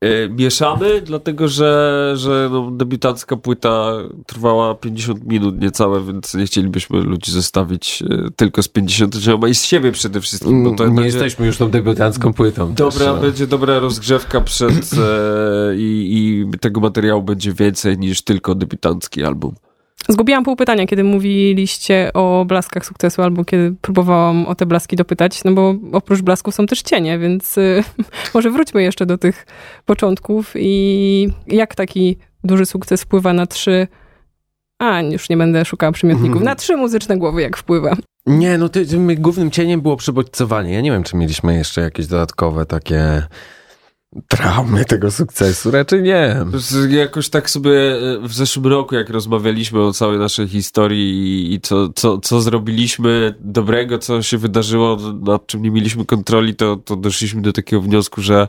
E, 0.00 0.28
Mieszamy, 0.28 1.02
dlatego 1.02 1.48
że, 1.48 2.12
że 2.16 2.48
no, 2.52 2.70
debiutancka 2.70 3.36
płyta 3.36 3.92
trwała 4.26 4.74
50 4.74 5.24
minut 5.24 5.60
niecałe, 5.60 6.04
więc 6.04 6.34
nie 6.34 6.46
chcielibyśmy 6.46 7.00
ludzi 7.00 7.32
zostawić 7.32 8.02
e, 8.10 8.28
tylko 8.36 8.62
z 8.62 8.68
50 8.68 9.16
i 9.48 9.54
z 9.54 9.64
siebie 9.64 9.92
przede 9.92 10.20
wszystkim. 10.20 10.64
Bo 10.64 10.70
to 10.70 10.86
nie 10.86 10.94
będzie, 10.94 11.04
jesteśmy 11.04 11.46
już 11.46 11.56
tą 11.56 11.70
debiutancką 11.70 12.32
płytą. 12.32 12.74
dobra, 12.74 12.98
też, 12.98 13.06
no. 13.06 13.20
będzie 13.20 13.46
dobra 13.46 13.78
rozgrzewka 13.78 14.40
przed 14.40 14.90
e, 14.92 15.76
i, 15.76 16.46
i 16.52 16.58
tego 16.58 16.80
materiału 16.80 17.22
będzie 17.22 17.52
więcej 17.52 17.98
niż 17.98 18.22
tylko 18.22 18.54
debiutancki 18.54 19.24
album. 19.24 19.54
Zgubiłam 20.08 20.44
pół 20.44 20.56
pytania, 20.56 20.86
kiedy 20.86 21.04
mówiliście 21.04 22.10
o 22.14 22.44
blaskach 22.48 22.86
sukcesu, 22.86 23.22
albo 23.22 23.44
kiedy 23.44 23.74
próbowałam 23.80 24.46
o 24.46 24.54
te 24.54 24.66
blaski 24.66 24.96
dopytać, 24.96 25.44
no 25.44 25.52
bo 25.52 25.74
oprócz 25.92 26.22
blasków 26.22 26.54
są 26.54 26.66
też 26.66 26.82
cienie, 26.82 27.18
więc 27.18 27.58
y, 27.58 27.84
może 28.34 28.50
wróćmy 28.50 28.82
jeszcze 28.82 29.06
do 29.06 29.18
tych 29.18 29.46
początków 29.84 30.52
i 30.54 31.28
jak 31.46 31.74
taki 31.74 32.16
duży 32.44 32.66
sukces 32.66 33.02
wpływa 33.02 33.32
na 33.32 33.46
trzy... 33.46 33.86
A, 34.78 35.02
już 35.02 35.28
nie 35.28 35.36
będę 35.36 35.64
szukała 35.64 35.92
przymiotników. 35.92 36.42
Na 36.42 36.54
trzy 36.54 36.76
muzyczne 36.76 37.16
głowy 37.16 37.42
jak 37.42 37.56
wpływa. 37.56 37.96
Nie, 38.26 38.58
no 38.58 38.68
ty, 38.68 38.86
tym 38.86 39.14
głównym 39.14 39.50
cieniem 39.50 39.80
było 39.80 39.96
przebodźcowanie. 39.96 40.74
Ja 40.74 40.80
nie 40.80 40.90
wiem, 40.90 41.02
czy 41.02 41.16
mieliśmy 41.16 41.54
jeszcze 41.56 41.80
jakieś 41.80 42.06
dodatkowe 42.06 42.66
takie 42.66 43.22
traumy 44.28 44.84
tego 44.84 45.10
sukcesu. 45.10 45.70
Raczej 45.70 46.02
nie. 46.02 46.36
Jakoś 46.88 47.28
tak 47.28 47.50
sobie 47.50 47.72
e, 47.72 48.18
w 48.28 48.32
zeszłym 48.32 48.66
roku, 48.66 48.94
jak 48.94 49.10
rozmawialiśmy 49.10 49.80
o 49.80 49.92
całej 49.92 50.18
naszej 50.18 50.48
historii 50.48 51.54
i 51.54 51.60
co, 51.60 51.88
co, 51.88 52.18
co 52.18 52.40
zrobiliśmy 52.40 53.34
dobrego, 53.40 53.98
co 53.98 54.22
się 54.22 54.38
wydarzyło, 54.38 54.98
nad 55.22 55.46
czym 55.46 55.62
nie 55.62 55.70
mieliśmy 55.70 56.04
kontroli, 56.04 56.54
to, 56.54 56.76
to 56.76 56.96
doszliśmy 56.96 57.42
do 57.42 57.52
takiego 57.52 57.82
wniosku, 57.82 58.22
że 58.22 58.48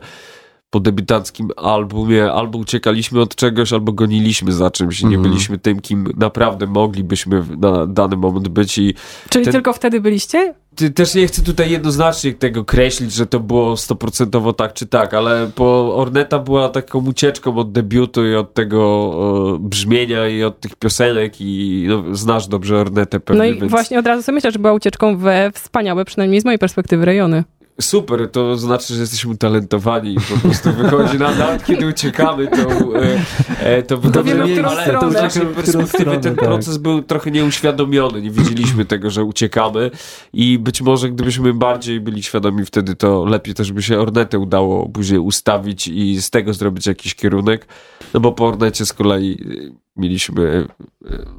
po 0.70 0.80
debiutanckim 0.80 1.48
albumie 1.56 2.32
albo 2.32 2.58
uciekaliśmy 2.58 3.20
od 3.20 3.34
czegoś, 3.34 3.72
albo 3.72 3.92
goniliśmy 3.92 4.52
za 4.52 4.70
czymś 4.70 5.00
i 5.00 5.06
nie 5.06 5.16
Mhm. 5.16 5.30
byliśmy 5.32 5.58
tym, 5.58 5.80
kim 5.80 6.12
naprawdę 6.16 6.66
moglibyśmy 6.66 7.42
na 7.58 7.86
dany 7.86 8.16
moment 8.16 8.48
być 8.48 8.78
i 8.78 8.94
Czyli 9.30 9.44
Ten- 9.44 9.52
tylko 9.52 9.72
wtedy 9.72 10.00
byliście? 10.00 10.54
też 10.94 11.14
nie 11.14 11.26
chcę 11.26 11.42
tutaj 11.42 11.70
jednoznacznie 11.70 12.32
tego 12.34 12.64
kreślić, 12.64 13.12
że 13.12 13.26
to 13.26 13.40
było 13.40 13.76
stoprocentowo 13.76 14.52
tak 14.52 14.72
czy 14.74 14.86
tak, 14.86 15.14
ale 15.14 15.50
po 15.54 15.96
Orneta 15.96 16.38
była 16.38 16.68
taką 16.68 17.06
ucieczką 17.06 17.56
od 17.56 17.72
debiutu 17.72 18.26
i 18.26 18.34
od 18.34 18.54
tego 18.54 19.12
e, 19.56 19.58
brzmienia 19.68 20.28
i 20.28 20.42
od 20.42 20.60
tych 20.60 20.76
piosenek 20.76 21.40
i 21.40 21.84
no, 21.88 22.16
znasz 22.16 22.46
dobrze 22.46 22.76
Ornetę 22.76 23.20
pewnie, 23.20 23.38
No 23.38 23.44
i 23.44 23.58
więc 23.60 23.70
właśnie 23.70 23.98
od 23.98 24.06
razu 24.06 24.22
sobie 24.22 24.34
myślę, 24.34 24.50
że 24.52 24.58
była 24.58 24.72
ucieczką 24.72 25.16
we 25.16 25.50
wspaniałe, 25.54 26.04
przynajmniej 26.04 26.40
z 26.40 26.44
mojej 26.44 26.58
perspektywy, 26.58 27.04
rejony. 27.04 27.44
Super, 27.80 28.30
to 28.30 28.56
znaczy, 28.56 28.94
że 28.94 29.00
jesteśmy 29.00 29.36
talentowani 29.36 30.12
i 30.12 30.16
po 30.16 30.40
prostu 30.40 30.72
wychodzi 30.72 31.18
nam, 31.18 31.38
nawet 31.38 31.64
kiedy 31.64 31.86
uciekamy, 31.86 32.48
to, 32.48 32.96
e, 33.02 33.20
e, 33.60 33.82
to 33.82 33.98
wychodzi 33.98 34.30
w 34.30 34.52
którą 34.52 34.68
ale 34.68 34.98
to 34.98 35.10
z 35.10 35.14
naszej 35.14 35.46
perspektywy 35.46 36.18
ten 36.18 36.36
tak. 36.36 36.44
proces 36.44 36.78
był 36.78 37.02
trochę 37.02 37.30
nieuświadomiony, 37.30 38.22
nie 38.22 38.30
widzieliśmy 38.30 38.84
tego, 38.84 39.10
że 39.10 39.24
uciekamy 39.24 39.90
i 40.32 40.58
być 40.58 40.82
może 40.82 41.10
gdybyśmy 41.10 41.54
bardziej 41.54 42.00
byli 42.00 42.22
świadomi 42.22 42.64
wtedy, 42.64 42.94
to 42.94 43.24
lepiej 43.24 43.54
też 43.54 43.72
by 43.72 43.82
się 43.82 43.98
Ornetę 43.98 44.38
udało 44.38 44.88
później 44.88 45.18
ustawić 45.18 45.88
i 45.88 46.22
z 46.22 46.30
tego 46.30 46.54
zrobić 46.54 46.86
jakiś 46.86 47.14
kierunek, 47.14 47.66
no 48.14 48.20
bo 48.20 48.32
po 48.32 48.46
Ornecie 48.46 48.86
z 48.86 48.92
kolei 48.92 49.32
e, 49.32 49.72
mieliśmy, 49.96 50.66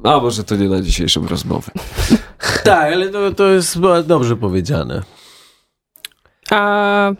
e, 0.04 0.10
a 0.10 0.20
może 0.20 0.44
to 0.44 0.56
nie 0.56 0.68
na 0.68 0.82
dzisiejszą 0.82 1.28
rozmowę. 1.28 1.72
Tak, 2.64 2.92
ale 2.92 3.08
to, 3.08 3.34
to 3.34 3.48
jest 3.48 3.78
dobrze 4.06 4.36
powiedziane. 4.36 5.02
A 6.50 7.12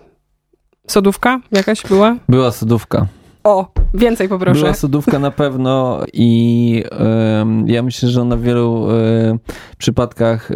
sodówka 0.86 1.40
jakaś 1.52 1.82
była? 1.82 2.16
Była 2.28 2.50
sodówka. 2.50 3.06
O, 3.44 3.72
więcej 3.94 4.28
poproszę. 4.28 4.60
Była 4.60 4.74
sodówka 4.74 5.18
na 5.18 5.30
pewno 5.30 6.00
i 6.12 6.84
em, 6.90 7.68
ja 7.68 7.82
myślę, 7.82 8.08
że 8.08 8.22
ona 8.22 8.36
w 8.36 8.42
wielu 8.42 8.90
e, 8.90 9.38
przypadkach 9.78 10.50
e, 10.50 10.54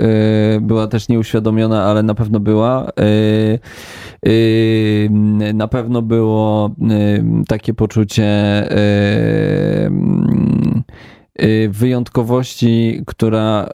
była 0.60 0.86
też 0.86 1.08
nieuświadomiona, 1.08 1.84
ale 1.84 2.02
na 2.02 2.14
pewno 2.14 2.40
była. 2.40 2.86
E, 2.86 3.14
na 5.54 5.68
pewno 5.68 6.02
było 6.02 6.70
takie 7.48 7.74
poczucie 7.74 8.24
wyjątkowości, 11.68 13.02
która, 13.06 13.68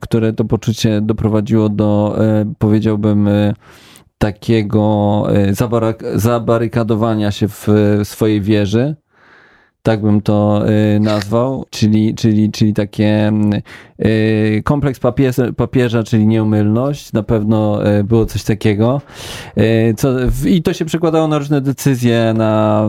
które 0.00 0.32
to 0.32 0.44
poczucie 0.44 1.00
doprowadziło 1.00 1.68
do, 1.68 2.18
powiedziałbym, 2.58 3.28
takiego 4.24 5.26
e, 5.32 5.54
zabarykadowania 6.14 7.30
się 7.30 7.48
w 7.48 7.68
e, 7.68 8.04
swojej 8.04 8.40
wieży. 8.40 8.96
tak 9.82 10.02
bym 10.02 10.20
to 10.20 10.64
y, 10.96 11.00
nazwał, 11.00 11.64
czyli, 11.70 12.14
czyli, 12.14 12.50
czyli 12.50 12.74
takie 12.74 13.32
y, 14.04 14.62
kompleks 14.64 15.00
papierza, 15.00 15.52
papieża, 15.52 16.02
czyli 16.02 16.26
nieumylność, 16.26 17.12
na 17.12 17.22
pewno 17.22 17.80
było 18.04 18.26
coś 18.26 18.44
takiego. 18.44 19.00
Co, 19.96 20.08
I 20.46 20.62
to 20.62 20.72
się 20.72 20.84
przekładało 20.84 21.28
na 21.28 21.38
różne 21.38 21.60
decyzje, 21.60 22.34
na 22.36 22.88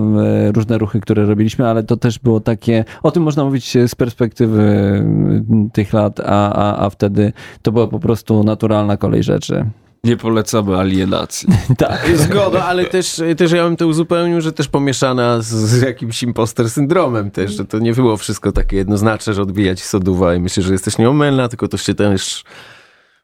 różne 0.54 0.78
ruchy, 0.78 1.00
które 1.00 1.26
robiliśmy, 1.26 1.68
ale 1.68 1.84
to 1.84 1.98
też 1.98 2.20
było 2.20 2.40
takie, 2.40 2.86
o 3.04 3.12
tym 3.12 3.24
można 3.24 3.46
mówić 3.46 3.78
z 3.88 3.96
perspektywy 3.96 4.62
y, 4.62 5.70
tych 5.74 5.94
lat, 5.94 6.20
a, 6.20 6.54
a, 6.54 6.86
a 6.86 6.90
wtedy 6.90 7.34
to 7.62 7.72
była 7.72 7.88
po 7.88 8.00
prostu 8.00 8.44
naturalna 8.44 8.98
kolej 8.98 9.24
rzeczy. 9.24 9.66
Nie 10.06 10.18
polecamy 10.18 10.78
alienacji. 10.78 11.50
Tak. 11.78 12.18
Zgoda, 12.18 12.66
ale 12.66 12.86
też, 12.86 13.22
też 13.38 13.52
ja 13.52 13.64
bym 13.64 13.78
to 13.78 13.88
uzupełnił, 13.88 14.42
że 14.42 14.54
też 14.54 14.68
pomieszana 14.68 15.42
z, 15.42 15.48
z 15.48 15.82
jakimś 15.82 16.24
imposter 16.24 16.70
syndromem 16.70 17.32
też, 17.32 17.52
że 17.52 17.66
to 17.66 17.80
nie 17.80 17.94
było 17.94 18.18
wszystko 18.18 18.52
takie 18.52 18.78
jednoznaczne, 18.78 19.34
że 19.34 19.42
odbija 19.42 19.76
ci 19.76 19.84
soduwa 19.84 20.36
i 20.36 20.40
myślę, 20.40 20.64
że 20.64 20.72
jesteś 20.72 20.98
nieomylna, 20.98 21.48
tylko 21.48 21.68
to 21.68 21.78
się 21.78 21.94
też 21.94 22.44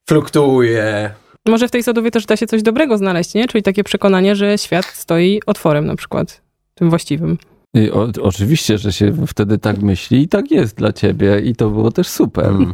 fluktuuje. 0.07 1.11
Może 1.47 1.67
w 1.67 1.71
tej 1.71 1.83
Sodowie 1.83 2.11
też 2.11 2.25
da 2.25 2.37
się 2.37 2.47
coś 2.47 2.61
dobrego 2.61 2.97
znaleźć, 2.97 3.33
nie? 3.33 3.47
Czyli 3.47 3.63
takie 3.63 3.83
przekonanie, 3.83 4.35
że 4.35 4.57
świat 4.57 4.85
stoi 4.85 5.41
otworem 5.45 5.85
na 5.85 5.95
przykład, 5.95 6.41
tym 6.75 6.89
właściwym. 6.89 7.37
I 7.73 7.91
o, 7.91 8.07
oczywiście, 8.21 8.77
że 8.77 8.93
się 8.93 9.13
wtedy 9.27 9.57
tak 9.57 9.77
myśli 9.77 10.21
i 10.21 10.27
tak 10.27 10.51
jest 10.51 10.77
dla 10.77 10.93
ciebie 10.93 11.39
i 11.39 11.55
to 11.55 11.69
było 11.69 11.91
też 11.91 12.07
super. 12.07 12.45
Mm. 12.45 12.73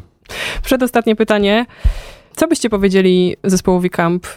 Przedostatnie 0.63 1.15
pytanie. 1.15 1.65
Co 2.37 2.47
byście 2.47 2.69
powiedzieli 2.69 3.35
zespołowi 3.43 3.89
Camp, 3.89 4.27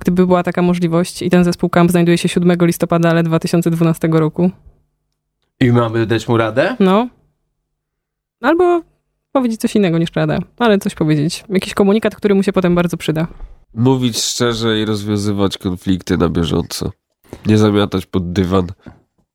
gdyby 0.00 0.26
była 0.26 0.42
taka 0.42 0.62
możliwość 0.62 1.22
i 1.22 1.30
ten 1.30 1.44
zespół 1.44 1.70
Camp 1.70 1.90
znajduje 1.90 2.18
się 2.18 2.28
7 2.28 2.56
listopada, 2.60 3.10
ale 3.10 3.22
2012 3.22 4.08
roku? 4.12 4.50
I 5.60 5.72
mamy 5.72 6.06
dać 6.06 6.28
mu 6.28 6.36
radę? 6.36 6.76
No. 6.80 7.08
Albo 8.40 8.82
powiedzieć 9.32 9.60
coś 9.60 9.76
innego 9.76 9.98
niż 9.98 10.08
rada, 10.14 10.38
ale 10.58 10.78
coś 10.78 10.94
powiedzieć. 10.94 11.44
Jakiś 11.48 11.74
komunikat, 11.74 12.16
który 12.16 12.34
mu 12.34 12.42
się 12.42 12.52
potem 12.52 12.74
bardzo 12.74 12.96
przyda. 12.96 13.26
Mówić 13.74 14.22
szczerze 14.22 14.80
i 14.80 14.84
rozwiązywać 14.84 15.58
konflikty 15.58 16.18
na 16.18 16.28
bieżąco. 16.28 16.90
Nie 17.46 17.58
zamiatać 17.58 18.06
pod 18.06 18.32
dywan. 18.32 18.66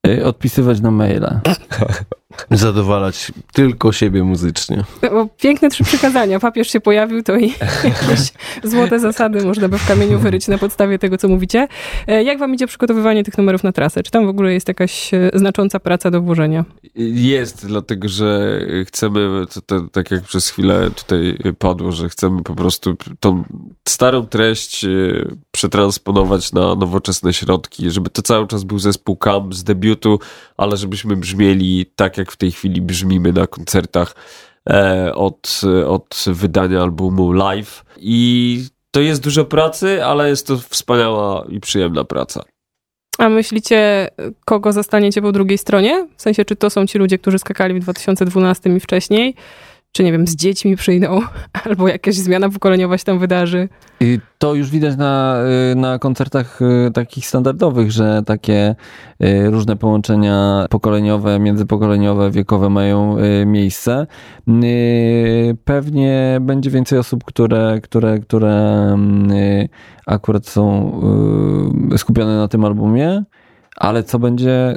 Y, 0.08 0.26
Odpisywać 0.26 0.82
na 0.82 0.92
maile. 0.92 1.40
Zadowalać 2.52 3.32
tylko 3.54 3.92
siebie 3.92 4.24
muzycznie. 4.24 4.84
O, 5.12 5.28
piękne 5.38 5.70
trzy 5.70 5.84
przykazania. 5.84 6.40
Papież 6.40 6.72
się 6.72 6.80
pojawił, 6.80 7.24
to 7.24 7.38
i 7.38 7.48
jakieś 7.84 8.32
złote 8.64 9.00
zasady 9.00 9.46
można 9.46 9.70
by 9.70 9.78
w 9.78 9.88
kamieniu 9.88 10.20
wyryć 10.20 10.48
na 10.48 10.58
podstawie 10.58 11.00
tego, 11.00 11.18
co 11.18 11.28
mówicie. 11.28 11.68
E, 12.08 12.24
Jak 12.24 12.40
wam 12.40 12.54
idzie 12.54 12.68
przygotowywanie 12.68 13.24
tych 13.24 13.38
numerów 13.38 13.64
na 13.64 13.72
trasę? 13.72 14.04
Czy 14.04 14.12
tam 14.12 14.26
w 14.26 14.30
ogóle 14.30 14.54
jest 14.54 14.68
jakaś 14.68 15.14
e, 15.14 15.32
znacząca 15.34 15.80
praca 15.80 16.12
do 16.12 16.22
włożenia? 16.22 16.66
Jest, 16.96 17.68
dlatego 17.68 18.10
że 18.10 18.60
chcemy, 18.86 19.46
to, 19.54 19.62
to, 19.62 19.82
tak 19.92 20.12
jak 20.12 20.24
przez 20.24 20.50
chwilę 20.50 20.92
tutaj 20.96 21.38
padło, 21.60 21.92
że 21.92 22.10
chcemy 22.10 22.44
po 22.44 22.56
prostu 22.56 22.96
tą 23.20 23.44
starą 23.88 24.26
treść 24.28 24.86
e, 24.86 24.90
przetransponować 25.52 26.54
na 26.54 26.76
nowoczesne 26.76 27.34
środki, 27.34 27.92
żeby 27.92 28.10
to 28.10 28.22
cały 28.22 28.48
czas 28.48 28.64
był 28.64 28.80
zespół 28.80 29.18
Camp 29.18 29.56
z 29.56 29.64
debiutu, 29.64 30.20
ale 30.58 30.78
żebyśmy 30.78 31.16
brzmieli 31.16 31.86
tak, 31.96 32.18
jak 32.18 32.21
w 32.30 32.38
tej 32.38 32.52
chwili 32.52 32.82
brzmimy 32.82 33.34
na 33.34 33.48
koncertach 33.48 34.16
e, 34.70 35.12
od, 35.16 35.62
od 35.88 36.24
wydania 36.28 36.82
albumu 36.82 37.32
live. 37.32 37.84
I 37.98 38.66
to 38.92 39.02
jest 39.02 39.24
dużo 39.24 39.46
pracy, 39.46 40.06
ale 40.06 40.30
jest 40.30 40.48
to 40.48 40.58
wspaniała 40.58 41.46
i 41.50 41.60
przyjemna 41.60 42.04
praca. 42.04 42.44
A 43.18 43.30
myślicie, 43.30 44.10
kogo 44.46 44.72
zastaniecie 44.72 45.22
po 45.22 45.32
drugiej 45.32 45.58
stronie? 45.58 46.08
W 46.18 46.22
sensie, 46.22 46.46
czy 46.46 46.56
to 46.56 46.70
są 46.70 46.88
ci 46.88 46.98
ludzie, 46.98 47.18
którzy 47.18 47.40
skakali 47.40 47.74
w 47.74 47.80
2012 47.80 48.76
i 48.76 48.80
wcześniej? 48.80 49.36
Czy 49.94 50.04
nie 50.04 50.12
wiem, 50.12 50.28
z 50.28 50.36
dziećmi 50.36 50.76
przyjdą? 50.76 51.20
Albo 51.66 51.88
jakaś 51.88 52.16
zmiana 52.16 52.50
pokoleniowa 52.50 52.98
się 52.98 53.04
tam 53.04 53.20
wydarzy? 53.20 53.70
I 54.00 54.20
to 54.38 54.54
już 54.54 54.70
widać 54.70 54.98
na, 54.98 55.44
y, 55.72 55.76
na 55.76 56.00
koncertach 56.00 56.62
y, 56.62 56.92
takich 56.92 57.28
standardowych, 57.28 57.92
że 57.92 58.24
takie 58.26 58.76
y, 59.24 59.52
różne 59.52 59.76
połączenia 59.76 60.66
pokoleniowe, 60.70 61.40
międzypokoleniowe, 61.40 62.32
wiekowe 62.32 62.70
mają 62.70 63.18
miejsce. 63.46 64.08
Pewnie 65.66 66.38
będzie 66.42 66.70
więcej 66.70 67.00
osób, 67.00 67.24
które, 67.24 67.80
które, 67.84 68.20
które 68.20 68.96
y, 69.32 69.70
akurat 70.06 70.48
są 70.48 70.92
skupione 71.98 72.38
na 72.38 72.48
tym 72.48 72.66
albumie, 72.66 73.24
ale 73.78 74.04
co 74.04 74.20
będzie 74.20 74.76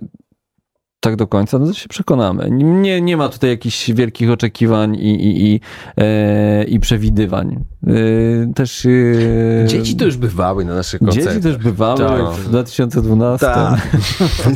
tak 1.04 1.16
do 1.16 1.26
końca, 1.26 1.58
no 1.58 1.66
to 1.66 1.72
się 1.72 1.88
przekonamy. 1.88 2.48
Nie, 2.50 3.00
nie 3.00 3.16
ma 3.16 3.28
tutaj 3.28 3.50
jakichś 3.50 3.90
wielkich 3.90 4.30
oczekiwań 4.30 4.94
i, 4.94 5.14
i, 5.14 5.54
i, 5.54 5.60
e, 5.96 6.64
i 6.64 6.80
przewidywań. 6.80 7.64
E, 7.86 8.52
też... 8.54 8.86
E, 8.86 9.66
Dzieci 9.66 9.96
to 9.96 10.04
już 10.04 10.16
bywały 10.16 10.64
na 10.64 10.74
naszych 10.74 11.00
koncertach. 11.00 11.32
Dzieci 11.32 11.42
też 11.42 11.56
bywały 11.56 11.98
Tak. 11.98 12.32
w 12.32 12.48
2012. 12.48 13.46
Tak. 13.46 13.88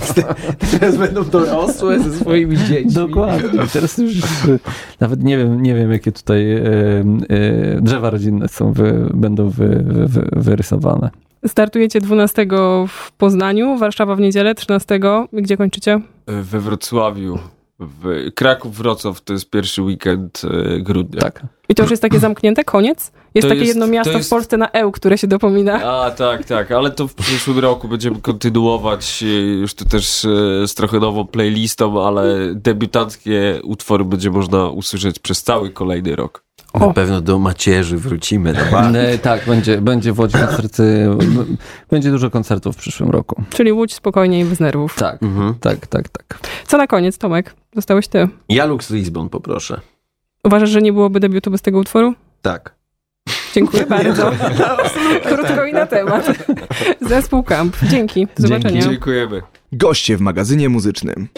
Teraz 0.81 0.97
będą 0.97 1.25
dorosłe 1.25 2.01
ze 2.01 2.19
swoimi 2.19 2.57
dziećmi. 2.57 2.93
Dokładnie. 2.93 3.61
Teraz 3.73 3.99
już 3.99 4.15
nawet 5.01 5.23
nie 5.23 5.39
wiem, 5.39 5.63
nie 5.63 5.75
wiem 5.75 5.93
jakie 5.93 6.13
tutaj 6.13 6.53
e, 6.53 6.63
e, 6.63 7.81
drzewa 7.81 8.11
rodzinne 8.11 8.49
są, 8.49 8.73
wy, 8.73 9.11
będą 9.15 9.51
wy, 9.51 9.85
wy, 10.07 10.29
wyrysowane. 10.33 11.11
Startujecie 11.47 12.01
12 12.01 12.47
w 12.89 13.13
Poznaniu, 13.13 13.77
Warszawa 13.79 14.15
w 14.17 14.21
niedzielę, 14.21 14.55
13. 14.55 15.01
Gdzie 15.33 15.57
kończycie? 15.57 16.01
We 16.27 16.61
Wrocławiu, 16.61 17.39
w 17.79 18.31
Kraków, 18.35 18.77
Wrocław 18.77 19.21
to 19.21 19.33
jest 19.33 19.51
pierwszy 19.51 19.83
weekend 19.83 20.43
e, 20.45 20.81
grudnia. 20.81 21.21
Tak. 21.21 21.43
I 21.69 21.75
to 21.75 21.83
już 21.83 21.91
jest 21.91 22.03
takie 22.03 22.19
zamknięte? 22.19 22.65
Koniec? 22.65 23.13
Jest 23.35 23.45
To 23.45 23.49
takie 23.49 23.59
jest- 23.59 23.69
jedno 23.69 23.87
to 23.87 23.93
miasto 23.93 24.13
jest- 24.13 24.27
w 24.29 24.31
Polsce 24.31 24.57
na 24.57 24.71
EU, 24.73 24.93
które 24.93 25.19
się 25.19 25.27
dopomina. 25.27 25.85
A, 25.85 26.11
tak, 26.11 26.45
tak, 26.45 26.71
ale 26.73 26.91
to 26.91 27.09
w 27.09 27.15
przyszłym 27.15 27.59
roku 27.59 27.89
będziemy 27.89 28.21
kontynuować 28.21 29.23
e, 29.23 29.27
już 29.37 29.75
to 29.75 29.85
też 29.85 30.25
e, 30.25 30.29
z 30.69 30.75
trochę 30.75 31.01
nową 31.01 31.27
playlistą, 31.27 32.07
ale 32.07 32.55
debiutanckie 32.55 33.61
utwory 33.65 34.05
będzie 34.05 34.31
można 34.31 34.69
usłyszeć 34.69 35.19
przez 35.19 35.43
cały 35.43 35.71
kolejny 35.71 36.17
rok. 36.17 36.45
Na 36.75 36.93
pewno 36.93 37.21
do 37.21 37.39
macierzy 37.39 37.97
wrócimy. 37.97 38.55
E, 38.95 39.19
tak, 39.19 39.47
będzie, 39.47 39.81
będzie 39.81 40.13
w 40.13 40.19
Łodzi 40.19 40.39
koncerty, 40.39 41.09
będzie 41.91 42.11
dużo 42.11 42.31
koncertów 42.31 42.75
w 42.77 42.79
przyszłym 42.79 43.11
roku. 43.11 43.43
Czyli 43.51 43.73
Łódź 43.73 43.95
spokojnie 43.95 44.41
i 44.41 44.45
bez 44.45 44.61
nerwów. 44.61 44.95
Tak, 44.97 45.23
Mhm. 45.23 45.55
tak, 45.61 45.87
tak, 45.87 46.09
tak. 46.09 46.39
Co 46.67 46.77
na 46.77 46.87
koniec, 46.87 47.19
Tomek? 47.19 47.55
Zostałeś 47.75 48.09
ty. 48.09 48.29
Ja 48.49 48.65
Lux 48.67 48.91
Lisbon 48.91 49.29
poproszę. 49.29 49.81
Uważasz, 50.45 50.71
że 50.71 50.83
nie 50.83 50.93
byłoby 50.93 51.21
debiutu 51.21 51.51
bez 51.51 51.63
tego 51.63 51.79
utworu? 51.79 52.15
Tak. 52.43 52.75
Dziękuję 53.55 53.87
bardzo. 53.97 54.31
Krótko 55.29 55.65
i 55.65 55.73
na 55.73 55.87
temat. 55.87 56.27
Zespół 57.01 57.43
Camp. 57.43 57.77
Dzięki. 57.83 58.27
Do 58.27 58.49
Dzięki. 58.49 58.63
zobaczenia. 58.63 58.83
Dziękujemy. 58.83 59.43
Goście 59.73 60.17
w 60.17 60.21
magazynie 60.21 60.69
muzycznym. 60.69 61.29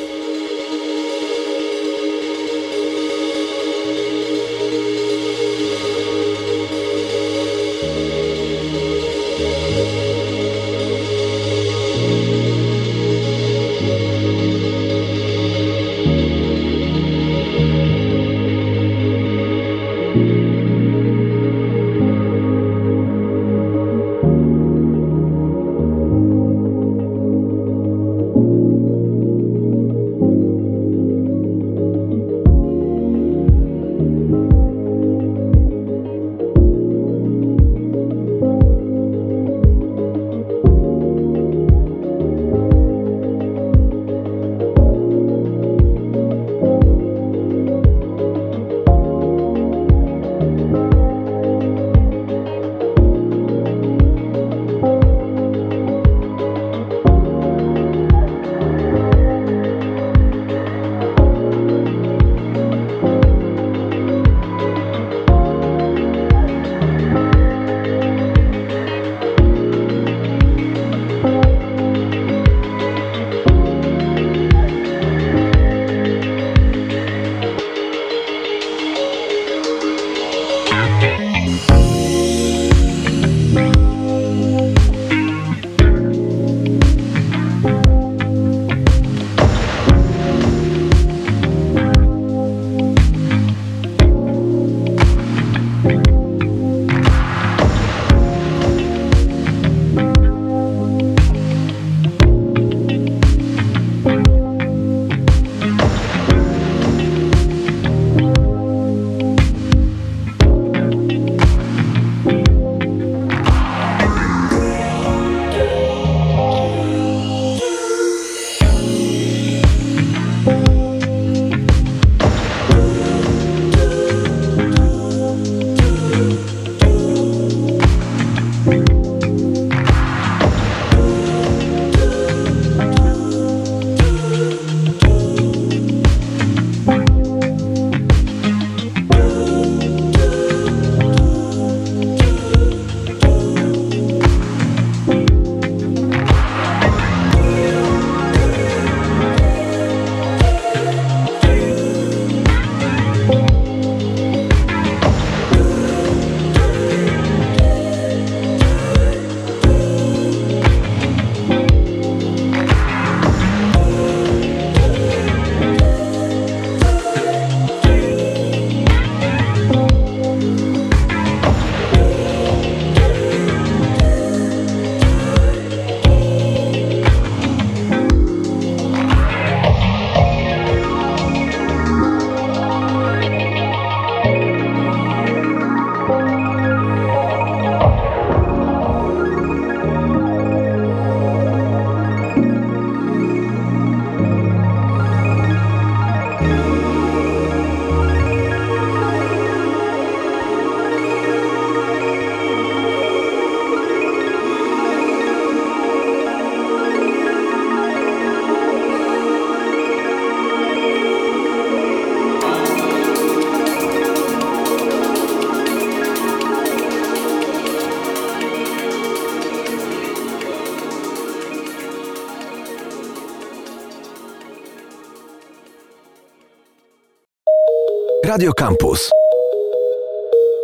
Radio 228.31 228.53
Campus 228.53 229.11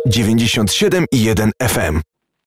97 0.05 1.03
i 1.11 1.27
1 1.27 1.51
FM. 1.59 2.06